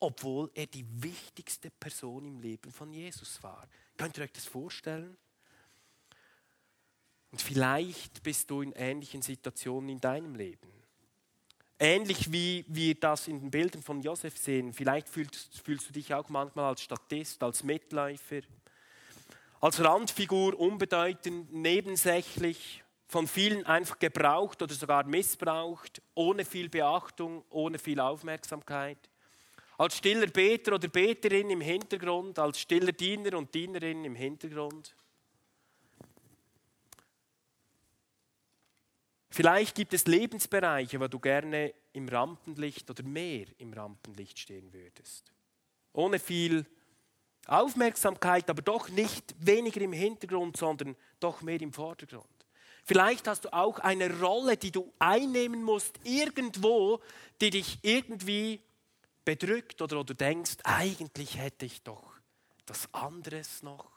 obwohl 0.00 0.50
er 0.54 0.66
die 0.66 0.84
wichtigste 1.02 1.70
Person 1.70 2.24
im 2.24 2.40
Leben 2.40 2.72
von 2.72 2.92
Jesus 2.92 3.42
war. 3.42 3.68
Könnt 3.96 4.18
ihr 4.18 4.24
euch 4.24 4.32
das 4.32 4.46
vorstellen? 4.46 5.16
Und 7.30 7.40
vielleicht 7.40 8.22
bist 8.22 8.50
du 8.50 8.60
in 8.60 8.72
ähnlichen 8.72 9.22
Situationen 9.22 9.88
in 9.88 10.00
deinem 10.00 10.34
Leben. 10.34 10.68
Ähnlich 11.78 12.30
wie 12.30 12.64
wir 12.68 12.94
das 12.94 13.28
in 13.28 13.40
den 13.40 13.50
Bildern 13.50 13.82
von 13.82 14.02
Josef 14.02 14.36
sehen. 14.36 14.72
Vielleicht 14.72 15.08
fühlst, 15.08 15.62
fühlst 15.62 15.88
du 15.88 15.92
dich 15.92 16.12
auch 16.14 16.28
manchmal 16.28 16.66
als 16.66 16.82
Statist, 16.82 17.42
als 17.42 17.62
Mitläufer, 17.62 18.40
als 19.60 19.82
Randfigur, 19.82 20.58
unbedeutend, 20.58 21.52
nebensächlich, 21.52 22.82
von 23.12 23.28
vielen 23.28 23.66
einfach 23.66 23.98
gebraucht 23.98 24.62
oder 24.62 24.72
sogar 24.72 25.04
missbraucht, 25.04 26.00
ohne 26.14 26.46
viel 26.46 26.70
Beachtung, 26.70 27.44
ohne 27.50 27.78
viel 27.78 28.00
Aufmerksamkeit. 28.00 28.96
Als 29.76 29.98
stiller 29.98 30.28
Beter 30.28 30.76
oder 30.76 30.88
Beterin 30.88 31.50
im 31.50 31.60
Hintergrund, 31.60 32.38
als 32.38 32.58
stiller 32.58 32.92
Diener 32.92 33.36
und 33.36 33.54
Dienerin 33.54 34.06
im 34.06 34.14
Hintergrund. 34.14 34.96
Vielleicht 39.28 39.74
gibt 39.74 39.92
es 39.92 40.06
Lebensbereiche, 40.06 40.98
wo 40.98 41.06
du 41.06 41.18
gerne 41.18 41.74
im 41.92 42.08
Rampenlicht 42.08 42.88
oder 42.88 43.02
mehr 43.02 43.44
im 43.58 43.74
Rampenlicht 43.74 44.38
stehen 44.38 44.72
würdest. 44.72 45.30
Ohne 45.92 46.18
viel 46.18 46.64
Aufmerksamkeit, 47.46 48.48
aber 48.48 48.62
doch 48.62 48.88
nicht 48.88 49.34
weniger 49.38 49.82
im 49.82 49.92
Hintergrund, 49.92 50.56
sondern 50.56 50.96
doch 51.20 51.42
mehr 51.42 51.60
im 51.60 51.74
Vordergrund. 51.74 52.41
Vielleicht 52.84 53.28
hast 53.28 53.44
du 53.44 53.52
auch 53.52 53.78
eine 53.78 54.20
Rolle, 54.20 54.56
die 54.56 54.72
du 54.72 54.92
einnehmen 54.98 55.62
musst, 55.62 56.00
irgendwo, 56.04 57.00
die 57.40 57.50
dich 57.50 57.78
irgendwie 57.82 58.60
bedrückt 59.24 59.80
oder 59.82 59.98
wo 59.98 60.02
du 60.02 60.14
denkst, 60.14 60.56
eigentlich 60.64 61.38
hätte 61.38 61.66
ich 61.66 61.82
doch 61.82 62.12
das 62.66 62.92
anderes 62.92 63.62
noch. 63.62 63.90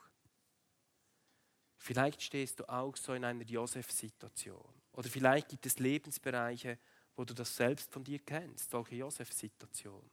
Vielleicht 1.77 2.21
stehst 2.21 2.59
du 2.59 2.69
auch 2.69 2.95
so 2.95 3.13
in 3.13 3.23
einer 3.23 3.43
Josef-Situation. 3.43 4.73
Oder 4.93 5.09
vielleicht 5.09 5.49
gibt 5.49 5.65
es 5.65 5.77
Lebensbereiche, 5.79 6.79
wo 7.15 7.25
du 7.25 7.33
das 7.33 7.55
selbst 7.55 7.91
von 7.91 8.03
dir 8.03 8.19
kennst, 8.19 8.71
solche 8.71 8.95
Josef-Situationen. 8.95 10.09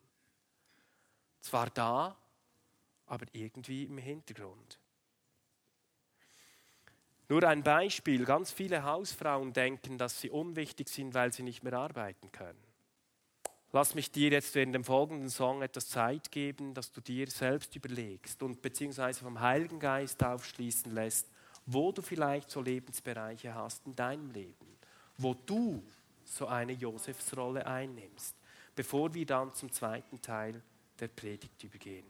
Zwar 1.40 1.70
da, 1.70 2.16
aber 3.06 3.26
irgendwie 3.32 3.84
im 3.84 3.98
Hintergrund. 3.98 4.78
Nur 7.32 7.44
ein 7.44 7.62
Beispiel, 7.62 8.26
ganz 8.26 8.52
viele 8.52 8.82
Hausfrauen 8.82 9.54
denken, 9.54 9.96
dass 9.96 10.20
sie 10.20 10.28
unwichtig 10.28 10.90
sind, 10.90 11.14
weil 11.14 11.32
sie 11.32 11.42
nicht 11.42 11.62
mehr 11.64 11.72
arbeiten 11.72 12.30
können. 12.30 12.62
Lass 13.72 13.94
mich 13.94 14.10
dir 14.10 14.28
jetzt 14.28 14.54
in 14.54 14.74
dem 14.74 14.84
folgenden 14.84 15.30
Song 15.30 15.62
etwas 15.62 15.88
Zeit 15.88 16.30
geben, 16.30 16.74
dass 16.74 16.92
du 16.92 17.00
dir 17.00 17.30
selbst 17.30 17.74
überlegst 17.74 18.42
und 18.42 18.60
beziehungsweise 18.60 19.20
vom 19.20 19.40
Heiligen 19.40 19.80
Geist 19.80 20.22
aufschließen 20.22 20.92
lässt, 20.92 21.26
wo 21.64 21.90
du 21.90 22.02
vielleicht 22.02 22.50
so 22.50 22.60
Lebensbereiche 22.60 23.54
hast 23.54 23.86
in 23.86 23.96
deinem 23.96 24.30
Leben, 24.32 24.76
wo 25.16 25.32
du 25.32 25.82
so 26.24 26.48
eine 26.48 26.72
Josefsrolle 26.72 27.66
einnimmst, 27.66 28.36
bevor 28.74 29.14
wir 29.14 29.24
dann 29.24 29.54
zum 29.54 29.72
zweiten 29.72 30.20
Teil 30.20 30.60
der 31.00 31.08
Predigt 31.08 31.64
übergehen. 31.64 32.04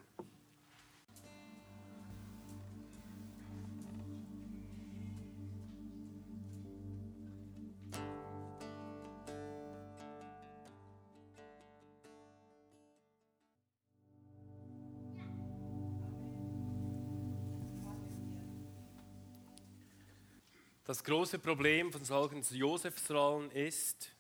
Das 20.92 21.02
große 21.02 21.38
Problem 21.38 21.90
von 21.90 22.05
solchen 22.05 22.42
Josefsrollen 22.42 23.50
ist, 23.52 24.12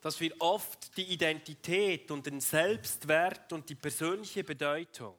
dass 0.00 0.20
wir 0.20 0.32
oft 0.38 0.96
die 0.96 1.12
Identität 1.12 2.12
und 2.12 2.24
den 2.24 2.40
Selbstwert 2.40 3.52
und 3.52 3.68
die 3.68 3.74
persönliche 3.74 4.44
Bedeutung 4.44 5.18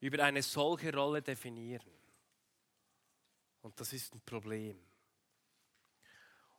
über 0.00 0.24
eine 0.24 0.42
solche 0.42 0.92
Rolle 0.92 1.22
definieren. 1.22 1.92
Und 3.62 3.78
das 3.78 3.92
ist 3.92 4.12
ein 4.12 4.20
Problem. 4.22 4.76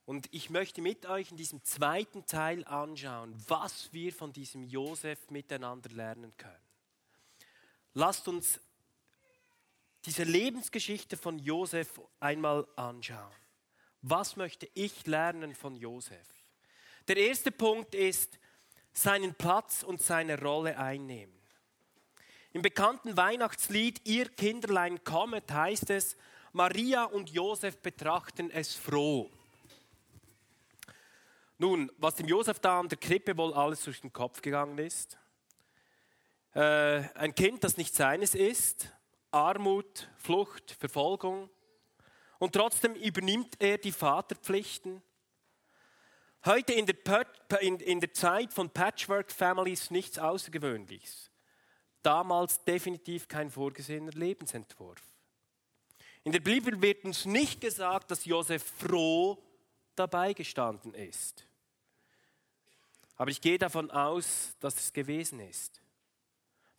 Und 0.05 0.29
ich 0.31 0.49
möchte 0.49 0.81
mit 0.81 1.07
euch 1.07 1.29
in 1.29 1.35
diesem 1.35 1.61
zweiten 1.65 2.25
Teil 2.25 2.63
anschauen, 2.63 3.35
was 3.49 3.91
wir 3.91 4.13
von 4.13 4.31
diesem 4.31 4.63
Josef 4.63 5.29
miteinander 5.29 5.89
lernen 5.89 6.31
können. 6.37 6.63
Lasst 7.95 8.29
uns 8.29 8.61
diese 10.05 10.23
Lebensgeschichte 10.23 11.17
von 11.17 11.39
Josef 11.39 11.99
einmal 12.19 12.67
anschauen. 12.75 13.33
Was 14.01 14.35
möchte 14.35 14.69
ich 14.73 15.05
lernen 15.05 15.53
von 15.53 15.75
Josef? 15.75 16.27
Der 17.07 17.17
erste 17.17 17.51
Punkt 17.51 17.95
ist, 17.95 18.39
seinen 18.93 19.35
Platz 19.35 19.83
und 19.83 20.01
seine 20.01 20.39
Rolle 20.41 20.77
einnehmen. 20.77 21.35
Im 22.51 22.61
bekannten 22.61 23.15
Weihnachtslied 23.15 24.01
Ihr 24.07 24.29
Kinderlein 24.29 25.03
kommet 25.03 25.51
heißt 25.51 25.89
es, 25.89 26.17
Maria 26.51 27.03
und 27.03 27.29
Josef 27.29 27.77
betrachten 27.77 28.49
es 28.49 28.73
froh. 28.73 29.29
Nun, 31.57 31.91
was 31.97 32.15
dem 32.15 32.27
Josef 32.27 32.59
da 32.59 32.79
an 32.79 32.89
der 32.89 32.97
Krippe 32.97 33.37
wohl 33.37 33.53
alles 33.53 33.83
durch 33.83 34.01
den 34.01 34.13
Kopf 34.13 34.41
gegangen 34.41 34.77
ist, 34.77 35.17
äh, 36.55 37.03
ein 37.15 37.35
Kind, 37.35 37.63
das 37.63 37.77
nicht 37.77 37.93
seines 37.93 38.33
ist, 38.33 38.91
Armut, 39.31 40.09
Flucht, 40.17 40.71
Verfolgung. 40.71 41.49
Und 42.37 42.53
trotzdem 42.53 42.95
übernimmt 42.95 43.61
er 43.61 43.77
die 43.77 43.91
Vaterpflichten. 43.91 45.01
Heute 46.45 46.73
in 46.73 46.85
der, 46.85 46.95
in, 47.61 47.79
in 47.79 47.99
der 47.99 48.13
Zeit 48.13 48.53
von 48.53 48.69
Patchwork 48.69 49.31
Families 49.31 49.91
nichts 49.91 50.17
Außergewöhnliches. 50.17 51.29
Damals 52.01 52.63
definitiv 52.63 53.27
kein 53.27 53.51
vorgesehener 53.51 54.13
Lebensentwurf. 54.13 55.01
In 56.23 56.31
der 56.31 56.39
Bibel 56.39 56.81
wird 56.81 57.03
uns 57.03 57.25
nicht 57.25 57.59
gesagt, 57.59 58.11
dass 58.11 58.25
Josef 58.25 58.63
froh 58.63 59.43
dabei 59.95 60.33
gestanden 60.33 60.93
ist. 60.93 61.45
Aber 63.17 63.31
ich 63.31 63.41
gehe 63.41 63.57
davon 63.57 63.91
aus, 63.91 64.55
dass 64.61 64.79
es 64.79 64.93
gewesen 64.93 65.41
ist. 65.41 65.81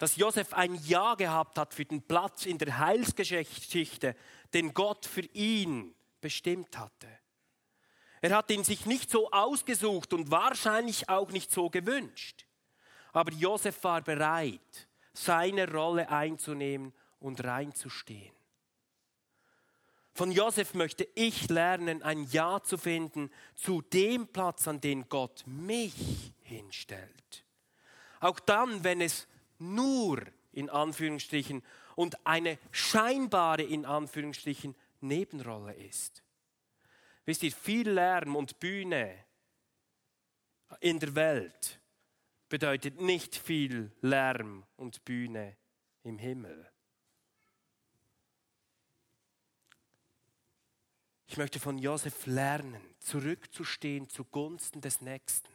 Dass 0.00 0.16
Josef 0.16 0.54
ein 0.54 0.76
Ja 0.86 1.14
gehabt 1.14 1.58
hat 1.58 1.74
für 1.74 1.84
den 1.84 2.00
Platz 2.00 2.46
in 2.46 2.56
der 2.56 2.78
Heilsgeschichte, 2.78 4.16
den 4.54 4.72
Gott 4.72 5.04
für 5.04 5.26
ihn 5.34 5.94
bestimmt 6.22 6.78
hatte. 6.78 7.06
Er 8.22 8.34
hat 8.34 8.50
ihn 8.50 8.64
sich 8.64 8.86
nicht 8.86 9.10
so 9.10 9.30
ausgesucht 9.30 10.14
und 10.14 10.30
wahrscheinlich 10.30 11.10
auch 11.10 11.30
nicht 11.32 11.52
so 11.52 11.68
gewünscht. 11.68 12.46
Aber 13.12 13.30
Josef 13.30 13.84
war 13.84 14.00
bereit, 14.00 14.88
seine 15.12 15.70
Rolle 15.70 16.08
einzunehmen 16.08 16.94
und 17.18 17.44
reinzustehen. 17.44 18.34
Von 20.14 20.32
Josef 20.32 20.72
möchte 20.72 21.06
ich 21.14 21.50
lernen, 21.50 22.02
ein 22.02 22.24
Ja 22.24 22.62
zu 22.62 22.78
finden 22.78 23.30
zu 23.54 23.82
dem 23.82 24.28
Platz, 24.28 24.66
an 24.66 24.80
den 24.80 25.10
Gott 25.10 25.44
mich 25.44 26.32
hinstellt. 26.40 27.44
Auch 28.20 28.40
dann, 28.40 28.82
wenn 28.82 29.02
es 29.02 29.28
nur 29.60 30.22
in 30.52 30.68
Anführungsstrichen 30.68 31.62
und 31.96 32.26
eine 32.26 32.58
scheinbare 32.70 33.62
in 33.62 33.84
Anführungsstrichen 33.84 34.74
Nebenrolle 35.00 35.74
ist. 35.74 36.22
Wisst 37.24 37.42
ihr, 37.42 37.52
viel 37.52 37.90
Lärm 37.90 38.36
und 38.36 38.58
Bühne 38.58 39.24
in 40.80 40.98
der 40.98 41.14
Welt 41.14 41.80
bedeutet 42.48 43.00
nicht 43.00 43.36
viel 43.36 43.92
Lärm 44.00 44.64
und 44.76 45.04
Bühne 45.04 45.56
im 46.02 46.18
Himmel. 46.18 46.70
Ich 51.26 51.36
möchte 51.36 51.60
von 51.60 51.78
Josef 51.78 52.26
lernen, 52.26 52.82
zurückzustehen 52.98 54.08
zugunsten 54.08 54.80
des 54.80 55.00
Nächsten. 55.00 55.48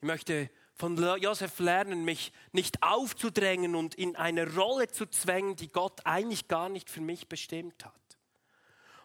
Ich 0.00 0.06
möchte 0.06 0.50
von 0.80 0.96
Josef 1.20 1.58
lernen, 1.58 2.04
mich 2.06 2.32
nicht 2.52 2.82
aufzudrängen 2.82 3.74
und 3.74 3.94
in 3.94 4.16
eine 4.16 4.54
Rolle 4.54 4.88
zu 4.88 5.04
zwängen, 5.04 5.54
die 5.54 5.68
Gott 5.68 6.00
eigentlich 6.04 6.48
gar 6.48 6.70
nicht 6.70 6.88
für 6.88 7.02
mich 7.02 7.28
bestimmt 7.28 7.84
hat. 7.84 7.92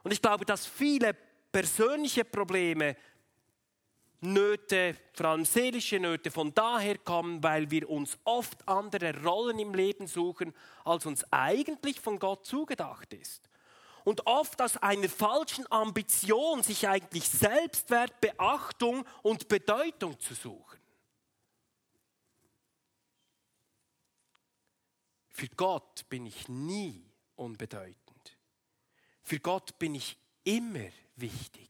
Und 0.03 0.11
ich 0.11 0.21
glaube, 0.21 0.45
dass 0.45 0.65
viele 0.65 1.13
persönliche 1.51 2.23
Probleme, 2.23 2.95
Nöte, 4.21 4.95
vor 5.13 5.27
allem 5.27 5.43
seelische 5.43 5.99
Nöte, 5.99 6.31
von 6.31 6.53
daher 6.53 6.97
kommen, 6.97 7.43
weil 7.43 7.69
wir 7.69 7.89
uns 7.89 8.17
oft 8.23 8.67
andere 8.67 9.21
Rollen 9.21 9.59
im 9.59 9.75
Leben 9.75 10.07
suchen, 10.07 10.53
als 10.85 11.05
uns 11.05 11.25
eigentlich 11.31 11.99
von 11.99 12.17
Gott 12.17 12.45
zugedacht 12.45 13.13
ist 13.13 13.49
und 14.05 14.25
oft 14.25 14.61
aus 14.61 14.77
einer 14.77 15.09
falschen 15.09 15.69
Ambition, 15.69 16.63
sich 16.63 16.87
eigentlich 16.87 17.27
Selbstwert, 17.27 18.21
Beachtung 18.21 19.03
und 19.23 19.49
Bedeutung 19.49 20.17
zu 20.19 20.33
suchen. 20.33 20.84
Für 25.35 25.49
Gott 25.49 26.07
bin 26.07 26.25
ich 26.25 26.47
nie 26.47 27.03
unbedeutend. 27.35 28.37
Für 29.21 29.37
Gott 29.37 29.77
bin 29.77 29.93
ich 29.93 30.17
immer 30.45 30.87
wichtig. 31.17 31.69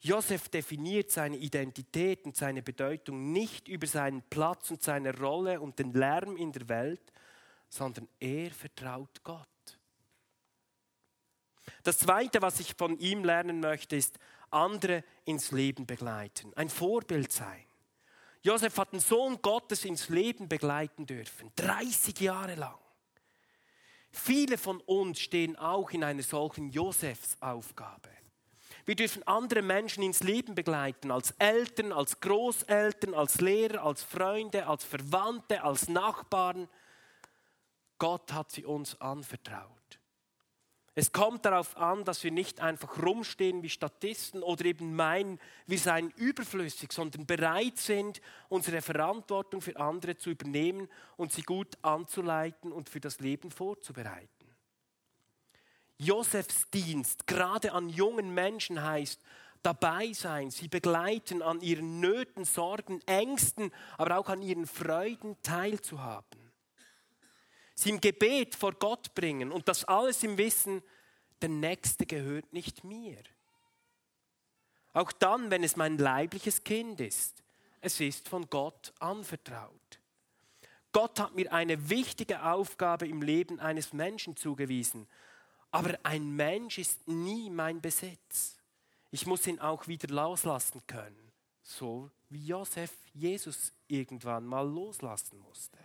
Josef 0.00 0.48
definiert 0.48 1.10
seine 1.10 1.36
Identität 1.36 2.24
und 2.24 2.34
seine 2.34 2.62
Bedeutung 2.62 3.32
nicht 3.32 3.68
über 3.68 3.86
seinen 3.86 4.22
Platz 4.22 4.70
und 4.70 4.82
seine 4.82 5.14
Rolle 5.18 5.60
und 5.60 5.78
den 5.78 5.92
Lärm 5.92 6.38
in 6.38 6.50
der 6.52 6.66
Welt, 6.70 7.12
sondern 7.68 8.08
er 8.18 8.50
vertraut 8.52 9.22
Gott. 9.22 9.46
Das 11.82 11.98
Zweite, 11.98 12.40
was 12.40 12.58
ich 12.58 12.74
von 12.74 12.98
ihm 13.00 13.22
lernen 13.22 13.60
möchte, 13.60 13.96
ist, 13.96 14.18
andere 14.48 15.04
ins 15.26 15.50
Leben 15.50 15.84
begleiten, 15.84 16.54
ein 16.54 16.70
Vorbild 16.70 17.32
sein. 17.32 17.66
Josef 18.42 18.76
hat 18.76 18.92
den 18.92 19.00
Sohn 19.00 19.40
Gottes 19.40 19.84
ins 19.84 20.08
Leben 20.08 20.48
begleiten 20.48 21.06
dürfen, 21.06 21.52
30 21.56 22.20
Jahre 22.20 22.56
lang. 22.56 22.78
Viele 24.10 24.58
von 24.58 24.80
uns 24.80 25.20
stehen 25.20 25.56
auch 25.56 25.90
in 25.90 26.04
einer 26.04 26.22
solchen 26.22 26.68
Josefsaufgabe. 26.68 28.10
Wir 28.84 28.96
dürfen 28.96 29.26
andere 29.28 29.62
Menschen 29.62 30.02
ins 30.02 30.24
Leben 30.24 30.54
begleiten, 30.56 31.12
als 31.12 31.30
Eltern, 31.38 31.92
als 31.92 32.20
Großeltern, 32.20 33.14
als 33.14 33.40
Lehrer, 33.40 33.84
als 33.84 34.02
Freunde, 34.02 34.66
als 34.66 34.84
Verwandte, 34.84 35.62
als 35.62 35.88
Nachbarn. 35.88 36.68
Gott 37.98 38.32
hat 38.32 38.50
sie 38.50 38.64
uns 38.64 39.00
anvertraut. 39.00 39.81
Es 40.94 41.10
kommt 41.10 41.46
darauf 41.46 41.78
an, 41.78 42.04
dass 42.04 42.22
wir 42.22 42.30
nicht 42.30 42.60
einfach 42.60 43.02
rumstehen 43.02 43.62
wie 43.62 43.70
Statisten 43.70 44.42
oder 44.42 44.66
eben 44.66 44.94
meinen, 44.94 45.40
wir 45.66 45.78
seien 45.78 46.10
überflüssig, 46.16 46.92
sondern 46.92 47.24
bereit 47.24 47.78
sind, 47.78 48.20
unsere 48.50 48.82
Verantwortung 48.82 49.62
für 49.62 49.76
andere 49.78 50.18
zu 50.18 50.30
übernehmen 50.30 50.88
und 51.16 51.32
sie 51.32 51.42
gut 51.42 51.78
anzuleiten 51.80 52.72
und 52.72 52.90
für 52.90 53.00
das 53.00 53.20
Leben 53.20 53.50
vorzubereiten. 53.50 54.28
Josefs 55.96 56.68
Dienst, 56.68 57.26
gerade 57.26 57.72
an 57.72 57.88
jungen 57.88 58.34
Menschen, 58.34 58.82
heißt 58.82 59.18
dabei 59.62 60.12
sein, 60.12 60.50
sie 60.50 60.68
begleiten, 60.68 61.40
an 61.40 61.62
ihren 61.62 62.00
Nöten, 62.00 62.44
Sorgen, 62.44 63.00
Ängsten, 63.06 63.72
aber 63.96 64.18
auch 64.18 64.28
an 64.28 64.42
ihren 64.42 64.66
Freuden 64.66 65.36
teilzuhaben 65.42 66.41
sie 67.82 67.90
im 67.90 68.00
Gebet 68.00 68.54
vor 68.54 68.72
Gott 68.72 69.14
bringen 69.14 69.52
und 69.52 69.68
das 69.68 69.84
alles 69.84 70.22
im 70.22 70.38
Wissen, 70.38 70.82
der 71.40 71.48
Nächste 71.48 72.06
gehört 72.06 72.52
nicht 72.52 72.84
mir. 72.84 73.22
Auch 74.92 75.12
dann, 75.12 75.50
wenn 75.50 75.64
es 75.64 75.76
mein 75.76 75.98
leibliches 75.98 76.64
Kind 76.64 77.00
ist, 77.00 77.42
es 77.80 77.98
ist 78.00 78.28
von 78.28 78.48
Gott 78.48 78.92
anvertraut. 79.00 80.00
Gott 80.92 81.18
hat 81.18 81.34
mir 81.34 81.52
eine 81.52 81.88
wichtige 81.88 82.44
Aufgabe 82.44 83.08
im 83.08 83.22
Leben 83.22 83.58
eines 83.58 83.92
Menschen 83.92 84.36
zugewiesen, 84.36 85.08
aber 85.70 85.98
ein 86.02 86.36
Mensch 86.36 86.78
ist 86.78 87.08
nie 87.08 87.48
mein 87.48 87.80
Besitz. 87.80 88.58
Ich 89.10 89.26
muss 89.26 89.46
ihn 89.46 89.58
auch 89.58 89.88
wieder 89.88 90.08
loslassen 90.08 90.82
können, 90.86 91.32
so 91.62 92.10
wie 92.28 92.46
Josef 92.46 92.92
Jesus 93.14 93.72
irgendwann 93.88 94.46
mal 94.46 94.68
loslassen 94.68 95.38
musste. 95.38 95.78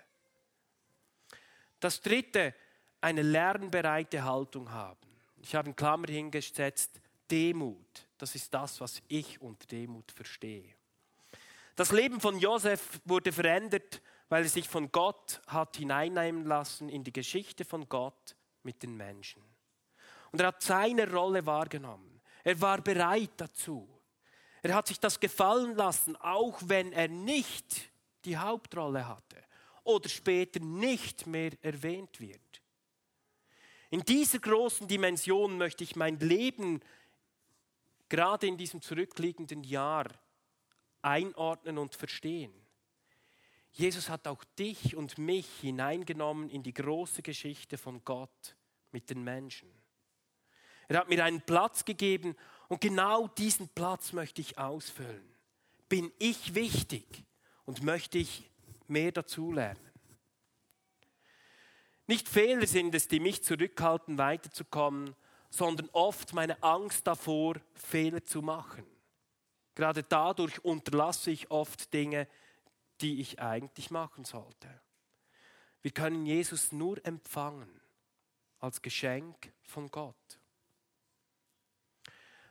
Das 1.79 2.01
dritte, 2.01 2.53
eine 3.01 3.21
lernbereite 3.21 4.23
Haltung 4.23 4.71
haben. 4.71 5.07
Ich 5.41 5.55
habe 5.55 5.69
in 5.69 5.75
Klammer 5.75 6.07
hingesetzt, 6.07 6.99
Demut. 7.29 8.07
Das 8.17 8.33
ist 8.35 8.53
das, 8.53 8.81
was 8.81 9.01
ich 9.07 9.39
unter 9.41 9.67
Demut 9.67 10.11
verstehe. 10.11 10.73
Das 11.75 11.91
Leben 11.91 12.19
von 12.19 12.39
Josef 12.39 12.99
wurde 13.05 13.31
verändert, 13.31 14.01
weil 14.29 14.43
er 14.43 14.49
sich 14.49 14.67
von 14.67 14.91
Gott 14.91 15.41
hat 15.47 15.77
hineinnehmen 15.77 16.45
lassen 16.45 16.89
in 16.89 17.03
die 17.03 17.13
Geschichte 17.13 17.63
von 17.63 17.87
Gott 17.87 18.35
mit 18.63 18.81
den 18.81 18.97
Menschen. 18.97 19.43
Und 20.31 20.41
er 20.41 20.47
hat 20.47 20.63
seine 20.63 21.09
Rolle 21.09 21.45
wahrgenommen. 21.45 22.19
Er 22.43 22.59
war 22.59 22.81
bereit 22.81 23.31
dazu. 23.37 23.87
Er 24.63 24.73
hat 24.73 24.87
sich 24.87 24.99
das 24.99 25.19
gefallen 25.19 25.75
lassen, 25.75 26.15
auch 26.15 26.59
wenn 26.65 26.91
er 26.91 27.07
nicht 27.07 27.91
die 28.25 28.35
Hauptrolle 28.35 29.07
hatte 29.07 29.46
oder 29.87 30.09
später 30.09 30.59
nicht 30.59 31.27
mehr 31.27 31.51
erwähnt 31.61 32.19
wird. 32.19 32.61
In 33.89 34.01
dieser 34.01 34.39
großen 34.39 34.85
Dimension 34.85 35.57
möchte 35.57 35.85
ich 35.85 35.95
mein 35.95 36.19
Leben 36.19 36.81
gerade 38.09 38.47
in 38.47 38.57
diesem 38.57 38.81
zurückliegenden 38.81 39.63
Jahr 39.63 40.07
einordnen 41.01 41.77
und 41.77 41.95
verstehen. 41.95 42.53
Jesus 43.71 44.09
hat 44.09 44.27
auch 44.27 44.43
dich 44.59 44.95
und 44.97 45.17
mich 45.17 45.47
hineingenommen 45.61 46.49
in 46.49 46.63
die 46.63 46.73
große 46.73 47.21
Geschichte 47.21 47.77
von 47.77 48.03
Gott 48.03 48.57
mit 48.91 49.09
den 49.09 49.23
Menschen. 49.23 49.69
Er 50.89 50.99
hat 50.99 51.09
mir 51.09 51.23
einen 51.23 51.41
Platz 51.41 51.85
gegeben 51.85 52.35
und 52.67 52.81
genau 52.81 53.29
diesen 53.29 53.69
Platz 53.69 54.11
möchte 54.11 54.41
ich 54.41 54.57
ausfüllen. 54.57 55.33
Bin 55.87 56.11
ich 56.19 56.55
wichtig 56.55 57.23
und 57.63 57.83
möchte 57.83 58.17
ich 58.17 58.49
mehr 58.89 59.11
dazulernen. 59.11 59.81
Nicht 62.07 62.29
Fehler 62.29 62.65
sind 62.65 62.95
es, 62.95 63.07
die 63.07 63.19
mich 63.19 63.43
zurückhalten, 63.43 64.17
weiterzukommen, 64.17 65.13
sondern 65.49 65.89
oft 65.91 66.33
meine 66.33 66.61
Angst 66.63 67.05
davor, 67.05 67.55
Fehler 67.73 68.25
zu 68.25 68.41
machen. 68.41 68.85
Gerade 69.75 70.03
dadurch 70.03 70.63
unterlasse 70.63 71.31
ich 71.31 71.51
oft 71.51 71.93
Dinge, 71.93 72.27
die 73.01 73.21
ich 73.21 73.39
eigentlich 73.39 73.91
machen 73.91 74.25
sollte. 74.25 74.81
Wir 75.81 75.91
können 75.91 76.25
Jesus 76.25 76.71
nur 76.71 77.05
empfangen 77.05 77.69
als 78.59 78.81
Geschenk 78.81 79.53
von 79.63 79.91
Gott. 79.91 80.39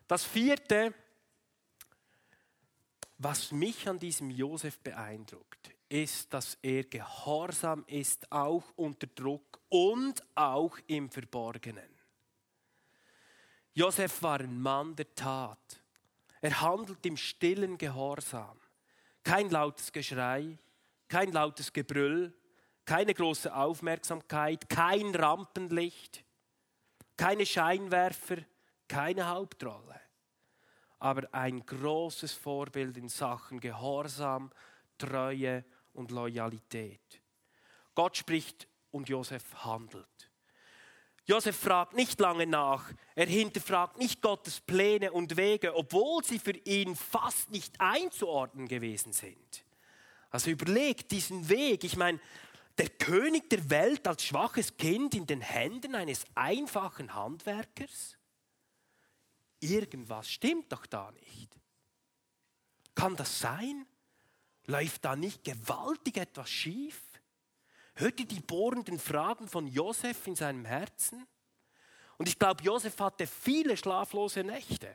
Das 0.07 0.25
vierte, 0.25 0.95
was 3.19 3.51
mich 3.51 3.89
an 3.89 3.99
diesem 3.99 4.31
Josef 4.31 4.79
beeindruckt, 4.79 5.76
ist, 5.89 6.33
dass 6.33 6.59
er 6.63 6.85
gehorsam 6.85 7.85
ist, 7.87 8.31
auch 8.31 8.65
unter 8.77 9.07
Druck 9.07 9.61
und 9.69 10.23
auch 10.35 10.79
im 10.87 11.11
Verborgenen. 11.11 11.97
Josef 13.73 14.23
war 14.23 14.41
ein 14.41 14.61
Mann 14.61 14.97
der 14.97 15.15
Tat. 15.15 15.83
Er 16.41 16.61
handelt 16.61 17.05
im 17.05 17.17
stillen 17.17 17.77
Gehorsam. 17.77 18.59
Kein 19.23 19.51
lautes 19.51 19.93
Geschrei, 19.93 20.59
kein 21.09 21.33
lautes 21.33 21.73
Gebrüll, 21.73 22.33
keine 22.85 23.13
große 23.13 23.55
Aufmerksamkeit, 23.55 24.69
kein 24.69 25.15
Rampenlicht, 25.15 26.25
keine 27.17 27.45
Scheinwerfer, 27.45 28.39
keine 28.89 29.29
Hauptrolle. 29.29 30.01
Aber 30.99 31.29
ein 31.33 31.67
großes 31.67 32.33
Vorbild 32.33 32.97
in 32.97 33.09
Sachen 33.09 33.61
Gehorsam, 33.61 34.51
Treue 34.97 35.65
und 35.97 36.11
Loyalität. 36.11 37.23
Gott 37.95 38.17
spricht 38.17 38.69
und 38.91 39.09
Josef 39.09 39.43
handelt. 39.65 40.31
Josef 41.25 41.57
fragt 41.57 41.95
nicht 41.95 42.21
lange 42.21 42.47
nach, 42.47 42.93
er 43.17 43.27
hinterfragt 43.27 43.99
nicht 43.99 44.23
Gottes 44.23 44.61
Pläne 44.61 45.11
und 45.13 45.37
Wege, 45.37 45.75
obwohl 45.75 46.23
sie 46.23 46.39
für 46.39 46.57
ihn 46.57 46.95
fast 46.95 47.51
nicht 47.51 47.81
einzuordnen 47.81 48.69
gewesen 48.69 49.13
sind. 49.13 49.65
Also 50.31 50.51
überlegt 50.51 51.11
diesen 51.11 51.49
Weg. 51.49 51.83
Ich 51.83 51.97
meine, 51.97 52.21
der 52.79 52.91
König 52.91 53.49
der 53.51 53.71
Welt 53.71 54.07
als 54.07 54.25
schwaches 54.25 54.77
Kind 54.77 55.15
in 55.15 55.27
den 55.27 55.41
Händen 55.41 55.95
eines 55.95 56.25
einfachen 56.35 57.15
Handwerkers? 57.15 58.17
Irgendwas 59.61 60.31
stimmt 60.31 60.71
doch 60.71 60.87
da 60.87 61.11
nicht. 61.13 61.57
Kann 62.95 63.17
das 63.17 63.39
sein? 63.41 63.87
Läuft 64.67 65.05
da 65.05 65.15
nicht 65.17 65.45
gewaltig 65.45 66.17
etwas 66.17 66.51
schief? 66.51 67.01
Hört 67.95 68.21
ihr 68.21 68.27
die 68.27 68.41
bohrenden 68.41 68.99
Fragen 68.99 69.49
von 69.49 69.67
Josef 69.67 70.27
in 70.27 70.37
seinem 70.37 70.65
Herzen? 70.65 71.27
Und 72.19 72.29
ich 72.29 72.39
glaube, 72.39 72.63
Josef 72.63 72.99
hatte 72.99 73.27
viele 73.27 73.77
schlaflose 73.77 74.43
Nächte, 74.43 74.95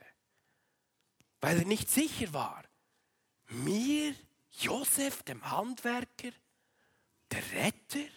weil 1.40 1.58
er 1.60 1.64
nicht 1.64 1.88
sicher 1.88 2.32
war. 2.32 2.64
Mir, 3.48 4.14
Josef, 4.50 5.22
dem 5.22 5.50
Handwerker, 5.50 6.30
der 7.30 7.52
Retter? 7.52 8.10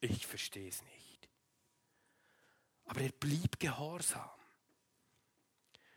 Ich 0.00 0.26
verstehe 0.26 0.68
es 0.68 0.82
nicht. 0.82 1.28
Aber 2.84 3.00
er 3.00 3.12
blieb 3.12 3.58
gehorsam. 3.58 4.41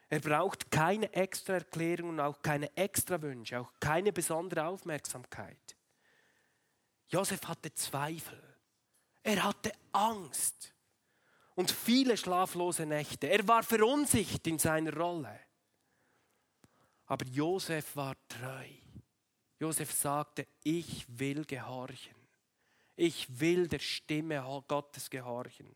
Er 0.09 0.19
braucht 0.19 0.69
keine 0.69 1.11
extra 1.13 1.55
Erklärung 1.55 2.09
und 2.09 2.19
auch 2.19 2.41
keine 2.41 2.75
extra 2.77 3.21
Wünsche, 3.21 3.59
auch 3.59 3.71
keine 3.79 4.13
besondere 4.13 4.65
Aufmerksamkeit. 4.67 5.75
Josef 7.07 7.47
hatte 7.47 7.73
Zweifel. 7.73 8.41
Er 9.23 9.43
hatte 9.43 9.71
Angst 9.91 10.73
und 11.55 11.71
viele 11.71 12.15
schlaflose 12.15 12.85
Nächte. 12.85 13.27
Er 13.27 13.47
war 13.47 13.63
verunsichert 13.63 14.45
in 14.47 14.59
seiner 14.59 14.95
Rolle. 14.95 15.39
Aber 17.07 17.25
Josef 17.25 17.95
war 17.95 18.15
treu. 18.27 18.67
Josef 19.59 19.91
sagte, 19.91 20.47
ich 20.63 21.05
will 21.07 21.45
gehorchen. 21.45 22.15
Ich 22.95 23.39
will 23.39 23.67
der 23.67 23.79
Stimme 23.79 24.43
Gottes 24.67 25.09
gehorchen. 25.09 25.75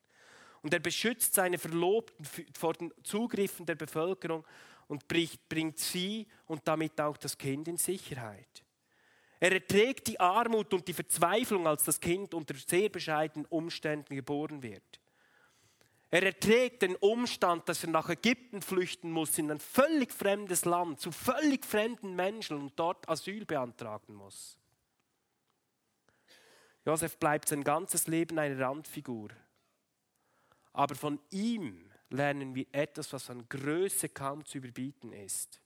Und 0.62 0.74
er 0.74 0.80
beschützt 0.80 1.34
seine 1.34 1.58
Verlobten 1.58 2.26
vor 2.58 2.74
den 2.74 2.94
Zugriffen 3.04 3.66
der 3.66 3.76
Bevölkerung 3.76 4.46
und 4.88 5.08
bringt 5.08 5.80
sie 5.80 6.28
und 6.48 6.68
damit 6.68 7.00
auch 7.00 7.18
das 7.18 7.38
Kind 7.38 7.68
in 7.68 7.78
Sicherheit. 7.78 8.64
Er 9.40 9.54
erträgt 9.54 10.08
die 10.08 10.20
Armut 10.20 10.74
und 10.74 10.88
die 10.88 10.94
Verzweiflung, 10.94 11.66
als 11.66 11.84
das 11.84 12.00
Kind 12.00 12.34
unter 12.34 12.56
sehr 12.56 12.90
bescheidenen 12.90 13.46
Umständen 13.46 14.16
geboren 14.16 14.62
wird. 14.62 15.00
Er 16.12 16.24
erträgt 16.24 16.82
den 16.82 16.96
Umstand, 16.96 17.70
dass 17.70 17.84
er 17.84 17.92
nach 17.92 18.10
Ägypten 18.10 18.62
flüchten 18.62 19.12
muss, 19.12 19.38
in 19.38 19.52
ein 19.52 19.60
völlig 19.60 20.12
fremdes 20.12 20.66
Land, 20.66 21.00
zu 21.00 21.12
völlig 21.12 21.66
fremden 21.66 22.16
Menschen 22.16 22.58
und 22.58 22.74
dort 22.78 23.08
Asyl 23.08 23.46
beantragen 23.46 24.16
muss. 24.16 24.58
Josef 26.86 27.18
bleibt 27.18 27.48
sein 27.50 27.64
ganzes 27.64 28.08
Leben 28.08 28.40
eine 28.40 28.60
Randfigur. 28.60 29.30
Aber 30.80 30.96
von 30.96 31.20
ihm 31.30 31.92
lernen 32.10 32.56
wir 32.56 32.66
etwas, 32.72 33.12
was 33.12 33.30
an 33.30 33.50
Größe 33.50 34.08
kaum 34.08 34.46
zu 34.46 34.60
überbieten 34.60 35.12
ist. 35.12 35.60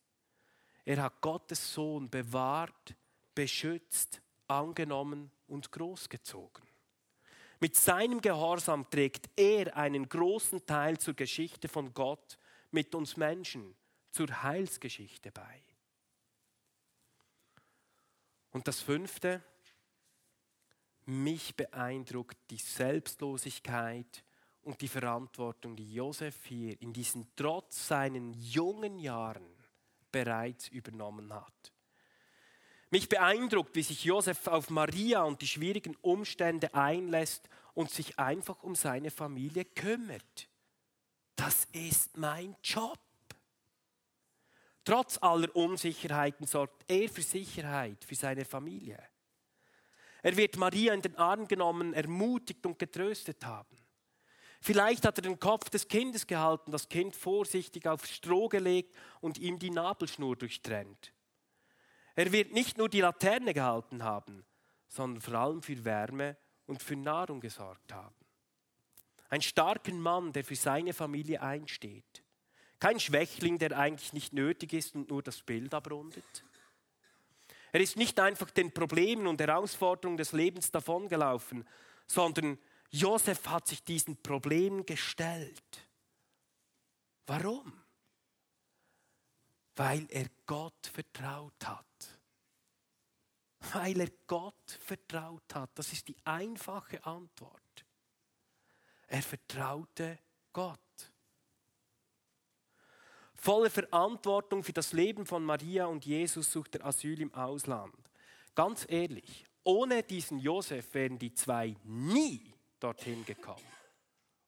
Er 0.85 1.03
hat 1.03 1.21
Gottes 1.21 1.71
Sohn 1.71 2.09
bewahrt, 2.09 2.95
beschützt, 3.35 4.23
angenommen 4.47 5.29
und 5.45 5.71
großgezogen. 5.71 6.67
Mit 7.59 7.75
seinem 7.75 8.21
Gehorsam 8.21 8.89
trägt 8.89 9.29
er 9.39 9.77
einen 9.77 10.09
großen 10.09 10.65
Teil 10.65 10.97
zur 10.97 11.13
Geschichte 11.13 11.67
von 11.67 11.93
Gott 11.93 12.39
mit 12.71 12.95
uns 12.95 13.15
Menschen, 13.15 13.75
zur 14.09 14.41
Heilsgeschichte 14.41 15.31
bei. 15.31 15.61
Und 18.49 18.67
das 18.67 18.79
fünfte, 18.79 19.43
mich 21.05 21.55
beeindruckt 21.55 22.39
die 22.49 22.57
Selbstlosigkeit 22.57 24.23
und 24.63 24.81
die 24.81 24.87
Verantwortung, 24.87 25.75
die 25.75 25.93
Josef 25.93 26.45
hier 26.45 26.81
in 26.81 26.93
diesen 26.93 27.27
trotz 27.35 27.87
seinen 27.87 28.33
jungen 28.33 28.99
Jahren 28.99 29.45
bereits 30.11 30.67
übernommen 30.69 31.33
hat. 31.33 31.73
Mich 32.89 33.09
beeindruckt, 33.09 33.75
wie 33.75 33.83
sich 33.83 34.03
Josef 34.03 34.47
auf 34.47 34.69
Maria 34.69 35.23
und 35.23 35.41
die 35.41 35.47
schwierigen 35.47 35.95
Umstände 36.01 36.73
einlässt 36.75 37.49
und 37.73 37.89
sich 37.89 38.19
einfach 38.19 38.61
um 38.61 38.75
seine 38.75 39.09
Familie 39.09 39.65
kümmert. 39.65 40.47
Das 41.35 41.65
ist 41.71 42.17
mein 42.17 42.55
Job. 42.63 42.99
Trotz 44.85 45.17
aller 45.21 45.55
Unsicherheiten 45.55 46.45
sorgt 46.45 46.83
er 46.87 47.09
für 47.09 47.23
Sicherheit 47.23 48.03
für 48.03 48.15
seine 48.15 48.45
Familie. 48.45 49.01
Er 50.21 50.37
wird 50.37 50.57
Maria 50.57 50.93
in 50.93 51.01
den 51.01 51.15
Arm 51.17 51.47
genommen, 51.47 51.93
ermutigt 51.93 52.65
und 52.65 52.77
getröstet 52.77 53.45
haben. 53.45 53.82
Vielleicht 54.65 55.05
hat 55.05 55.17
er 55.17 55.23
den 55.23 55.41
Kopf 55.41 55.69
des 55.69 55.89
Kindes 55.89 56.25
gehalten, 56.25 56.71
das 56.71 56.87
Kind 56.87 57.17
vorsichtig 57.17 57.85
aufs 57.85 58.09
Stroh 58.09 58.47
gelegt 58.47 58.95
und 59.19 59.37
ihm 59.37 59.59
die 59.59 59.69
Nabelschnur 59.69 60.37
durchtrennt. 60.37 61.11
Er 62.15 62.31
wird 62.31 62.53
nicht 62.53 62.77
nur 62.77 62.87
die 62.87 63.01
Laterne 63.01 63.53
gehalten 63.53 64.03
haben, 64.03 64.45
sondern 64.87 65.19
vor 65.19 65.33
allem 65.33 65.61
für 65.61 65.83
Wärme 65.83 66.37
und 66.65 66.81
für 66.81 66.95
Nahrung 66.95 67.41
gesorgt 67.41 67.91
haben. 67.91 68.15
Ein 69.27 69.41
starker 69.41 69.91
Mann, 69.91 70.31
der 70.31 70.45
für 70.45 70.55
seine 70.55 70.93
Familie 70.93 71.41
einsteht. 71.41 72.23
Kein 72.79 73.01
Schwächling, 73.01 73.57
der 73.59 73.77
eigentlich 73.77 74.13
nicht 74.13 74.31
nötig 74.31 74.71
ist 74.71 74.95
und 74.95 75.09
nur 75.09 75.21
das 75.21 75.41
Bild 75.41 75.73
abrundet. 75.73 76.45
Er 77.73 77.81
ist 77.81 77.97
nicht 77.97 78.17
einfach 78.17 78.49
den 78.49 78.71
Problemen 78.71 79.27
und 79.27 79.41
Herausforderungen 79.41 80.15
des 80.15 80.31
Lebens 80.31 80.71
davongelaufen, 80.71 81.67
sondern 82.07 82.57
Josef 82.93 83.47
hat 83.47 83.67
sich 83.67 83.83
diesen 83.83 84.21
Problemen 84.21 84.85
gestellt. 84.85 85.89
Warum? 87.25 87.73
Weil 89.75 90.05
er 90.11 90.27
Gott 90.45 90.91
vertraut 90.93 91.65
hat. 91.65 92.19
Weil 93.73 93.99
er 93.99 94.11
Gott 94.27 94.77
vertraut 94.85 95.55
hat. 95.55 95.71
Das 95.73 95.91
ist 95.91 96.07
die 96.07 96.15
einfache 96.23 97.03
Antwort. 97.03 97.83
Er 99.07 99.23
vertraute 99.23 100.19
Gott. 100.51 100.79
Voller 103.33 103.71
Verantwortung 103.71 104.63
für 104.63 104.73
das 104.73 104.93
Leben 104.93 105.25
von 105.25 105.43
Maria 105.43 105.87
und 105.87 106.05
Jesus 106.05 106.51
sucht 106.51 106.75
er 106.75 106.85
Asyl 106.85 107.19
im 107.21 107.33
Ausland. 107.33 107.95
Ganz 108.53 108.85
ehrlich, 108.87 109.47
ohne 109.63 110.03
diesen 110.03 110.37
Josef 110.37 110.93
wären 110.93 111.17
die 111.17 111.33
zwei 111.33 111.75
nie 111.83 112.52
dorthin 112.83 113.25
gekommen 113.25 113.65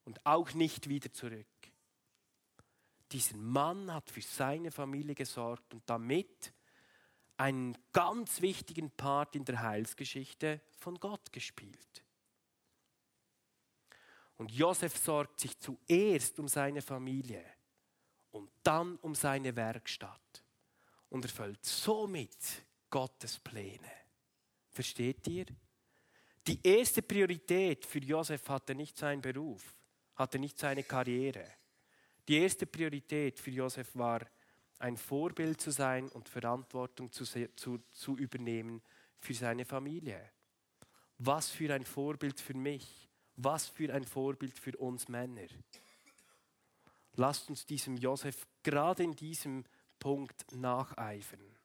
und 0.03 0.25
auch 0.25 0.53
nicht 0.53 0.89
wieder 0.89 1.11
zurück. 1.13 1.47
Dieser 3.11 3.37
Mann 3.37 3.93
hat 3.93 4.09
für 4.09 4.21
seine 4.21 4.71
Familie 4.71 5.15
gesorgt 5.15 5.73
und 5.73 5.89
damit 5.89 6.53
einen 7.37 7.77
ganz 7.91 8.41
wichtigen 8.41 8.91
Part 8.91 9.35
in 9.35 9.45
der 9.45 9.61
Heilsgeschichte 9.61 10.61
von 10.77 10.99
Gott 10.99 11.31
gespielt. 11.31 12.03
Und 14.37 14.51
Josef 14.51 14.97
sorgt 14.97 15.39
sich 15.39 15.57
zuerst 15.59 16.39
um 16.39 16.47
seine 16.47 16.81
Familie 16.81 17.43
und 18.31 18.51
dann 18.63 18.97
um 18.97 19.15
seine 19.15 19.55
Werkstatt 19.55 20.43
und 21.09 21.23
erfüllt 21.23 21.63
somit 21.63 22.65
Gottes 22.89 23.39
Pläne. 23.39 23.91
Versteht 24.71 25.25
ihr? 25.27 25.45
Die 26.47 26.59
erste 26.61 27.01
Priorität 27.01 27.85
für 27.85 27.99
Josef 27.99 28.47
hatte 28.49 28.75
nicht 28.75 28.97
sein 28.97 29.19
Beruf, 29.19 29.75
hatte 30.15 30.37
nicht 30.37 30.59
seine 30.59 30.83
Karriere. 30.83 31.45
Die 32.27 32.37
erste 32.37 32.67
Priorität 32.67 33.39
für 33.39 33.49
Josef 33.49 33.95
war 33.95 34.21
ein 34.77 34.97
Vorbild 34.97 35.59
zu 35.59 35.71
sein 35.71 36.07
und 36.09 36.29
Verantwortung 36.29 37.11
zu, 37.11 37.25
zu, 37.55 37.79
zu 37.91 38.17
übernehmen 38.17 38.81
für 39.17 39.33
seine 39.33 39.65
Familie. 39.65 40.31
Was 41.17 41.49
für 41.49 41.73
ein 41.73 41.85
Vorbild 41.85 42.39
für 42.39 42.53
mich. 42.53 43.09
Was 43.37 43.67
für 43.67 43.93
ein 43.93 44.05
Vorbild 44.05 44.57
für 44.57 44.77
uns 44.77 45.07
Männer. 45.07 45.47
Lasst 47.15 47.49
uns 47.49 47.65
diesem 47.65 47.97
Josef 47.97 48.45
gerade 48.63 49.03
in 49.03 49.15
diesem 49.15 49.65
Punkt 49.99 50.45
nacheifern. 50.53 51.57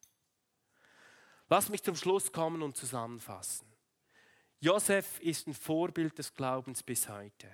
Lass 1.49 1.69
mich 1.69 1.83
zum 1.83 1.97
Schluss 1.97 2.33
kommen 2.33 2.63
und 2.63 2.77
zusammenfassen. 2.77 3.70
Josef 4.61 5.19
ist 5.21 5.47
ein 5.47 5.55
Vorbild 5.55 6.19
des 6.19 6.35
Glaubens 6.35 6.83
bis 6.83 7.09
heute. 7.09 7.49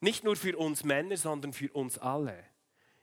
Nicht 0.00 0.24
nur 0.24 0.34
für 0.34 0.58
uns 0.58 0.82
Männer, 0.82 1.16
sondern 1.16 1.52
für 1.52 1.72
uns 1.72 1.96
alle. 1.96 2.44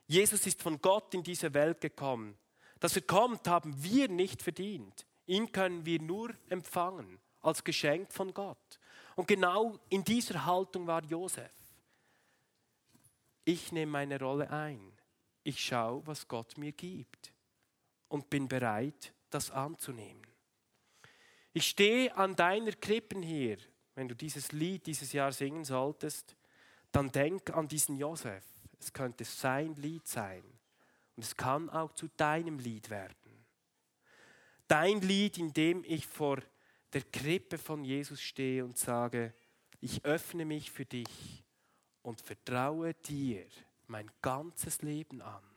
Jesus 0.05 0.45
ist 0.45 0.61
von 0.61 0.81
Gott 0.81 1.13
in 1.13 1.23
diese 1.23 1.53
Welt 1.53 1.79
gekommen. 1.79 2.37
Dass 2.81 2.97
er 2.97 3.03
kommt, 3.03 3.47
haben 3.47 3.81
wir 3.81 4.09
nicht 4.09 4.41
verdient. 4.41 5.05
Ihn 5.25 5.51
können 5.51 5.85
wir 5.85 6.01
nur 6.01 6.33
empfangen 6.49 7.19
als 7.41 7.63
Geschenk 7.63 8.11
von 8.11 8.33
Gott. 8.33 8.79
Und 9.15 9.27
genau 9.27 9.79
in 9.89 10.03
dieser 10.03 10.45
Haltung 10.45 10.87
war 10.87 11.03
Josef. 11.03 11.51
Ich 13.45 13.71
nehme 13.71 13.93
meine 13.93 14.19
Rolle 14.19 14.49
ein. 14.49 14.91
Ich 15.43 15.59
schaue, 15.63 16.05
was 16.05 16.27
Gott 16.27 16.57
mir 16.57 16.73
gibt 16.73 17.33
und 18.09 18.29
bin 18.29 18.47
bereit, 18.47 19.13
das 19.29 19.51
anzunehmen. 19.51 20.28
Ich 21.53 21.67
stehe 21.67 22.15
an 22.15 22.35
deiner 22.35 22.71
Krippen 22.73 23.21
hier. 23.21 23.57
Wenn 23.95 24.07
du 24.07 24.15
dieses 24.15 24.51
Lied 24.51 24.85
dieses 24.85 25.11
Jahr 25.13 25.31
singen 25.31 25.65
solltest, 25.65 26.35
dann 26.91 27.11
denk 27.11 27.49
an 27.51 27.67
diesen 27.67 27.97
Josef. 27.97 28.45
Es 28.79 28.93
könnte 28.93 29.25
sein 29.25 29.75
Lied 29.75 30.07
sein. 30.07 30.43
Und 31.15 31.25
es 31.25 31.35
kann 31.35 31.69
auch 31.69 31.91
zu 31.93 32.07
deinem 32.15 32.59
Lied 32.59 32.89
werden. 32.89 33.15
Dein 34.67 35.01
Lied, 35.01 35.37
in 35.37 35.51
dem 35.51 35.83
ich 35.83 36.07
vor 36.07 36.39
der 36.93 37.01
Krippe 37.01 37.57
von 37.57 37.83
Jesus 37.83 38.21
stehe 38.21 38.63
und 38.63 38.77
sage, 38.77 39.33
ich 39.81 40.05
öffne 40.05 40.45
mich 40.45 40.71
für 40.71 40.85
dich 40.85 41.43
und 42.03 42.21
vertraue 42.21 42.93
dir 42.93 43.45
mein 43.87 44.09
ganzes 44.21 44.81
Leben 44.81 45.21
an. 45.21 45.48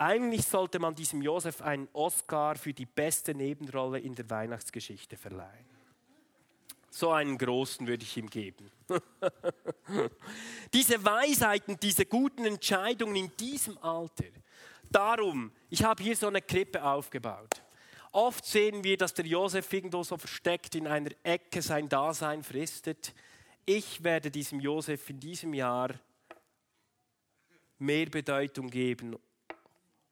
Eigentlich 0.00 0.46
sollte 0.46 0.78
man 0.78 0.94
diesem 0.94 1.22
Josef 1.22 1.60
einen 1.60 1.88
Oscar 1.92 2.54
für 2.54 2.72
die 2.72 2.86
beste 2.86 3.34
Nebenrolle 3.34 3.98
in 3.98 4.14
der 4.14 4.30
Weihnachtsgeschichte 4.30 5.16
verleihen. 5.16 5.66
So 6.88 7.10
einen 7.10 7.36
großen 7.36 7.84
würde 7.84 8.04
ich 8.04 8.16
ihm 8.16 8.30
geben. 8.30 8.70
diese 10.72 11.04
Weisheiten, 11.04 11.80
diese 11.80 12.06
guten 12.06 12.44
Entscheidungen 12.44 13.16
in 13.16 13.36
diesem 13.38 13.76
Alter. 13.78 14.26
Darum, 14.88 15.50
ich 15.68 15.82
habe 15.82 16.00
hier 16.00 16.14
so 16.14 16.28
eine 16.28 16.42
Krippe 16.42 16.80
aufgebaut. 16.84 17.60
Oft 18.12 18.46
sehen 18.46 18.84
wir, 18.84 18.96
dass 18.96 19.14
der 19.14 19.26
Josef 19.26 19.72
irgendwo 19.72 20.04
so 20.04 20.16
versteckt 20.16 20.76
in 20.76 20.86
einer 20.86 21.10
Ecke 21.24 21.60
sein 21.60 21.88
Dasein 21.88 22.44
fristet. 22.44 23.12
Ich 23.66 24.04
werde 24.04 24.30
diesem 24.30 24.60
Josef 24.60 25.10
in 25.10 25.18
diesem 25.18 25.54
Jahr 25.54 25.90
mehr 27.78 28.06
Bedeutung 28.06 28.70
geben 28.70 29.16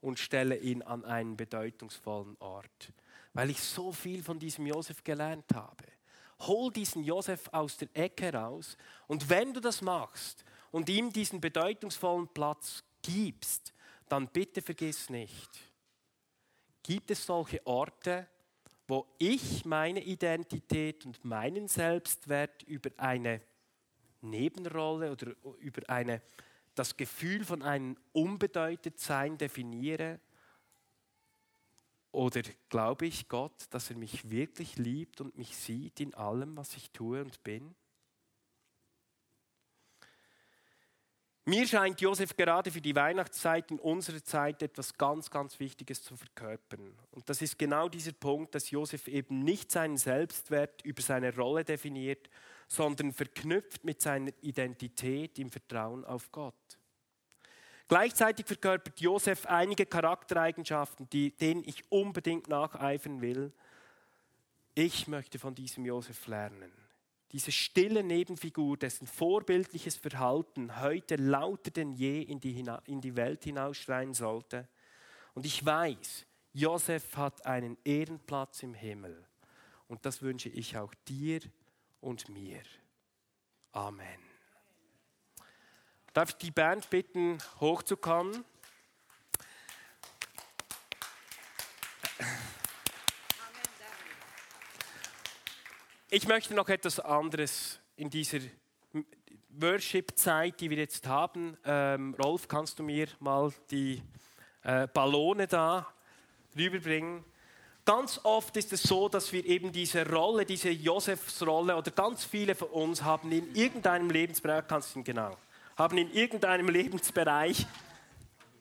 und 0.00 0.18
stelle 0.18 0.56
ihn 0.56 0.82
an 0.82 1.04
einen 1.04 1.36
bedeutungsvollen 1.36 2.36
Ort, 2.38 2.92
weil 3.32 3.50
ich 3.50 3.60
so 3.60 3.92
viel 3.92 4.22
von 4.22 4.38
diesem 4.38 4.66
Josef 4.66 5.02
gelernt 5.02 5.52
habe. 5.54 5.84
Hol 6.40 6.70
diesen 6.70 7.02
Josef 7.02 7.48
aus 7.52 7.76
der 7.78 7.88
Ecke 7.94 8.32
raus 8.32 8.76
und 9.06 9.28
wenn 9.30 9.54
du 9.54 9.60
das 9.60 9.80
machst 9.80 10.44
und 10.70 10.88
ihm 10.88 11.12
diesen 11.12 11.40
bedeutungsvollen 11.40 12.28
Platz 12.28 12.84
gibst, 13.02 13.72
dann 14.08 14.28
bitte 14.28 14.62
vergiss 14.62 15.10
nicht, 15.10 15.50
gibt 16.82 17.10
es 17.10 17.24
solche 17.24 17.66
Orte, 17.66 18.28
wo 18.86 19.06
ich 19.18 19.64
meine 19.64 20.02
Identität 20.02 21.04
und 21.06 21.24
meinen 21.24 21.66
Selbstwert 21.66 22.62
über 22.64 22.90
eine 22.98 23.40
Nebenrolle 24.20 25.10
oder 25.10 25.34
über 25.58 25.88
eine 25.88 26.22
das 26.76 26.96
Gefühl 26.96 27.44
von 27.44 27.62
einem 27.62 27.96
Unbedeutetsein 28.12 29.36
definiere? 29.38 30.20
Oder 32.12 32.42
glaube 32.68 33.06
ich 33.06 33.28
Gott, 33.28 33.66
dass 33.70 33.90
er 33.90 33.96
mich 33.96 34.30
wirklich 34.30 34.76
liebt 34.76 35.20
und 35.20 35.36
mich 35.36 35.56
sieht 35.56 36.00
in 36.00 36.14
allem, 36.14 36.56
was 36.56 36.76
ich 36.76 36.90
tue 36.90 37.20
und 37.20 37.42
bin? 37.42 37.74
Mir 41.48 41.64
scheint 41.68 42.00
Josef 42.00 42.36
gerade 42.36 42.72
für 42.72 42.80
die 42.80 42.96
Weihnachtszeit 42.96 43.70
in 43.70 43.78
unserer 43.78 44.24
Zeit 44.24 44.62
etwas 44.62 44.98
ganz, 44.98 45.30
ganz 45.30 45.60
Wichtiges 45.60 46.02
zu 46.02 46.16
verkörpern. 46.16 46.92
Und 47.12 47.28
das 47.28 47.40
ist 47.40 47.56
genau 47.56 47.88
dieser 47.88 48.10
Punkt, 48.12 48.54
dass 48.56 48.72
Josef 48.72 49.06
eben 49.06 49.44
nicht 49.44 49.70
seinen 49.70 49.96
Selbstwert 49.96 50.82
über 50.82 51.02
seine 51.02 51.32
Rolle 51.36 51.64
definiert, 51.64 52.28
sondern 52.68 53.12
verknüpft 53.12 53.84
mit 53.84 54.00
seiner 54.00 54.32
Identität 54.40 55.38
im 55.38 55.50
Vertrauen 55.50 56.04
auf 56.04 56.30
Gott. 56.32 56.54
Gleichzeitig 57.88 58.46
verkörpert 58.46 59.00
Josef 59.00 59.46
einige 59.46 59.86
Charaktereigenschaften, 59.86 61.08
die, 61.10 61.30
denen 61.36 61.62
ich 61.64 61.90
unbedingt 61.90 62.48
nacheifern 62.48 63.20
will. 63.20 63.52
Ich 64.74 65.06
möchte 65.06 65.38
von 65.38 65.54
diesem 65.54 65.84
Josef 65.84 66.26
lernen. 66.26 66.72
Diese 67.32 67.52
stille 67.52 68.02
Nebenfigur, 68.02 68.76
dessen 68.76 69.06
vorbildliches 69.06 69.96
Verhalten 69.96 70.80
heute 70.80 71.16
lauter 71.16 71.70
denn 71.70 71.92
je 71.92 72.22
in 72.22 72.40
die, 72.40 72.64
in 72.86 73.00
die 73.00 73.16
Welt 73.16 73.44
hinausschreien 73.44 74.14
sollte. 74.14 74.68
Und 75.34 75.46
ich 75.46 75.64
weiß, 75.64 76.26
Josef 76.52 77.16
hat 77.16 77.44
einen 77.46 77.76
Ehrenplatz 77.84 78.62
im 78.62 78.74
Himmel. 78.74 79.24
Und 79.86 80.04
das 80.06 80.22
wünsche 80.22 80.48
ich 80.48 80.76
auch 80.76 80.94
dir 81.06 81.40
und 82.06 82.28
mir. 82.28 82.62
Amen. 83.72 84.20
Darf 86.12 86.30
ich 86.30 86.36
die 86.36 86.52
Band 86.52 86.88
bitten, 86.88 87.38
hochzukommen? 87.60 88.44
Ich 96.08 96.28
möchte 96.28 96.54
noch 96.54 96.68
etwas 96.68 97.00
anderes 97.00 97.80
in 97.96 98.08
dieser 98.08 98.38
Worship-Zeit, 99.48 100.60
die 100.60 100.70
wir 100.70 100.78
jetzt 100.78 101.08
haben. 101.08 101.58
Ähm, 101.64 102.14
Rolf, 102.14 102.46
kannst 102.46 102.78
du 102.78 102.84
mir 102.84 103.08
mal 103.18 103.52
die 103.72 104.00
äh, 104.62 104.86
Ballone 104.86 105.48
da 105.48 105.92
rüberbringen? 106.56 107.24
Ganz 107.86 108.18
oft 108.24 108.56
ist 108.56 108.72
es 108.72 108.82
so, 108.82 109.08
dass 109.08 109.32
wir 109.32 109.46
eben 109.46 109.70
diese 109.70 110.04
Rolle, 110.10 110.44
diese 110.44 110.70
Josefsrolle 110.70 111.76
oder 111.76 111.92
ganz 111.92 112.24
viele 112.24 112.56
von 112.56 112.66
uns 112.70 113.00
haben 113.00 113.30
in 113.30 113.54
irgendeinem 113.54 114.10
Lebensbereich, 114.10 114.64
kannst 114.66 114.92
du 114.92 114.98
ihn 114.98 115.04
genau, 115.04 115.36
haben 115.76 115.96
in 115.96 116.12
irgendeinem 116.12 116.68
Lebensbereich, 116.68 117.64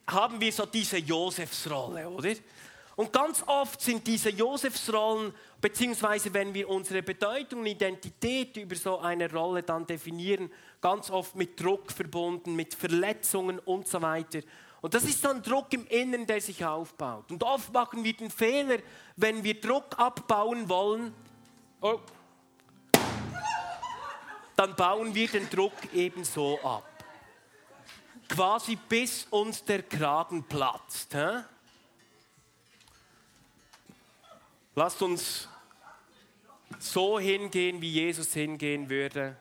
haben 0.05 0.39
wir 0.39 0.51
so 0.51 0.67
diese 0.67 0.99
Josefsrolle, 0.99 2.07
oder? 2.07 2.36
Und 2.95 3.11
ganz 3.11 3.43
oft 3.47 3.82
sind 3.82 4.05
diese 4.05 4.30
Josefsrollen, 4.30 5.34
beziehungsweise 5.59 6.32
wenn 6.32 6.53
wir 6.53 6.69
unsere 6.69 7.01
Bedeutung 7.01 7.61
und 7.61 7.65
Identität 7.65 8.55
über 8.57 8.76
so 8.76 8.99
eine 8.99 9.32
Rolle 9.32 9.63
dann 9.63 9.88
definieren, 9.88 10.51
ganz 10.80 11.09
oft 11.09 11.36
mit 11.36 11.59
Druck 11.59 11.91
verbunden, 11.91 12.55
mit 12.55 12.76
Verletzungen 12.76 13.57
und 13.57 13.88
so 13.88 14.03
weiter. 14.03 14.41
Und 14.86 14.93
das 14.93 15.03
ist 15.03 15.25
dann 15.25 15.41
Druck 15.41 15.73
im 15.73 15.88
Inneren, 15.88 16.27
der 16.27 16.39
sich 16.39 16.63
aufbaut. 16.63 17.31
Und 17.31 17.41
oft 17.41 17.73
machen 17.73 18.03
wir 18.03 18.13
den 18.13 18.29
Fehler, 18.29 18.77
wenn 19.15 19.43
wir 19.43 19.59
Druck 19.59 19.97
abbauen 19.97 20.69
wollen, 20.69 21.11
oh, 21.81 21.99
dann 24.55 24.75
bauen 24.75 25.15
wir 25.15 25.27
den 25.27 25.49
Druck 25.49 25.73
eben 25.91 26.23
so 26.23 26.59
ab. 26.61 27.03
Quasi 28.29 28.75
bis 28.75 29.25
uns 29.31 29.65
der 29.65 29.81
Kragen 29.81 30.43
platzt. 30.43 31.15
Hä? 31.15 31.41
Lasst 34.75 35.01
uns 35.01 35.49
so 36.77 37.17
hingehen, 37.17 37.81
wie 37.81 37.89
Jesus 37.89 38.33
hingehen 38.33 38.88
würde, 38.88 39.36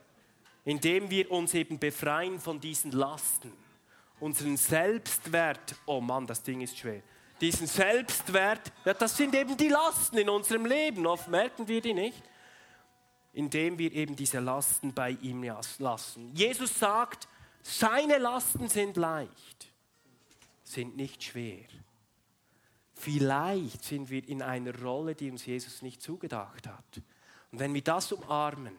indem 0.64 1.10
wir 1.10 1.30
uns 1.30 1.52
eben 1.52 1.78
befreien 1.78 2.40
von 2.40 2.58
diesen 2.62 2.92
Lasten 2.92 3.52
unseren 4.24 4.56
Selbstwert, 4.56 5.74
oh 5.84 6.00
Mann, 6.00 6.26
das 6.26 6.42
Ding 6.42 6.62
ist 6.62 6.78
schwer, 6.78 7.02
diesen 7.42 7.66
Selbstwert, 7.66 8.72
ja, 8.86 8.94
das 8.94 9.18
sind 9.18 9.34
eben 9.34 9.54
die 9.54 9.68
Lasten 9.68 10.16
in 10.16 10.30
unserem 10.30 10.64
Leben, 10.64 11.06
oft 11.06 11.28
merken 11.28 11.68
wir 11.68 11.82
die 11.82 11.92
nicht, 11.92 12.22
indem 13.34 13.76
wir 13.76 13.92
eben 13.92 14.16
diese 14.16 14.40
Lasten 14.40 14.94
bei 14.94 15.10
ihm 15.10 15.44
lassen. 15.78 16.34
Jesus 16.34 16.78
sagt, 16.78 17.28
seine 17.60 18.16
Lasten 18.16 18.68
sind 18.68 18.96
leicht, 18.96 19.68
sind 20.62 20.96
nicht 20.96 21.22
schwer. 21.22 21.66
Vielleicht 22.94 23.84
sind 23.84 24.08
wir 24.08 24.26
in 24.26 24.40
einer 24.40 24.74
Rolle, 24.80 25.14
die 25.14 25.30
uns 25.30 25.44
Jesus 25.44 25.82
nicht 25.82 26.00
zugedacht 26.00 26.66
hat. 26.66 27.02
Und 27.52 27.58
wenn 27.58 27.74
wir 27.74 27.82
das 27.82 28.10
umarmen, 28.10 28.78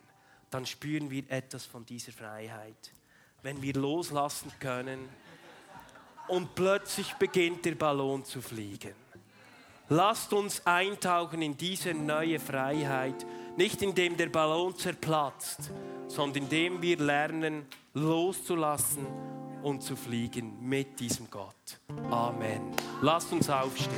dann 0.49 0.65
spüren 0.65 1.11
wir 1.11 1.29
etwas 1.29 1.67
von 1.67 1.85
dieser 1.85 2.13
Freiheit. 2.13 2.93
Wenn 3.43 3.61
wir 3.61 3.73
loslassen 3.75 4.51
können, 4.59 5.07
und 6.27 6.55
plötzlich 6.55 7.13
beginnt 7.15 7.65
der 7.65 7.75
Ballon 7.75 8.23
zu 8.25 8.41
fliegen. 8.41 8.93
Lasst 9.89 10.33
uns 10.33 10.65
eintauchen 10.65 11.41
in 11.41 11.55
diese 11.55 11.93
neue 11.93 12.39
Freiheit, 12.39 13.25
nicht 13.55 13.81
indem 13.81 14.17
der 14.17 14.29
Ballon 14.29 14.75
zerplatzt, 14.75 15.71
sondern 16.07 16.43
indem 16.43 16.81
wir 16.81 16.97
lernen, 16.97 17.65
loszulassen 17.93 19.05
und 19.63 19.83
zu 19.83 19.95
fliegen 19.95 20.57
mit 20.67 20.99
diesem 20.99 21.29
Gott. 21.29 21.79
Amen. 22.09 22.73
Lasst 23.01 23.31
uns 23.31 23.49
aufstehen. 23.49 23.91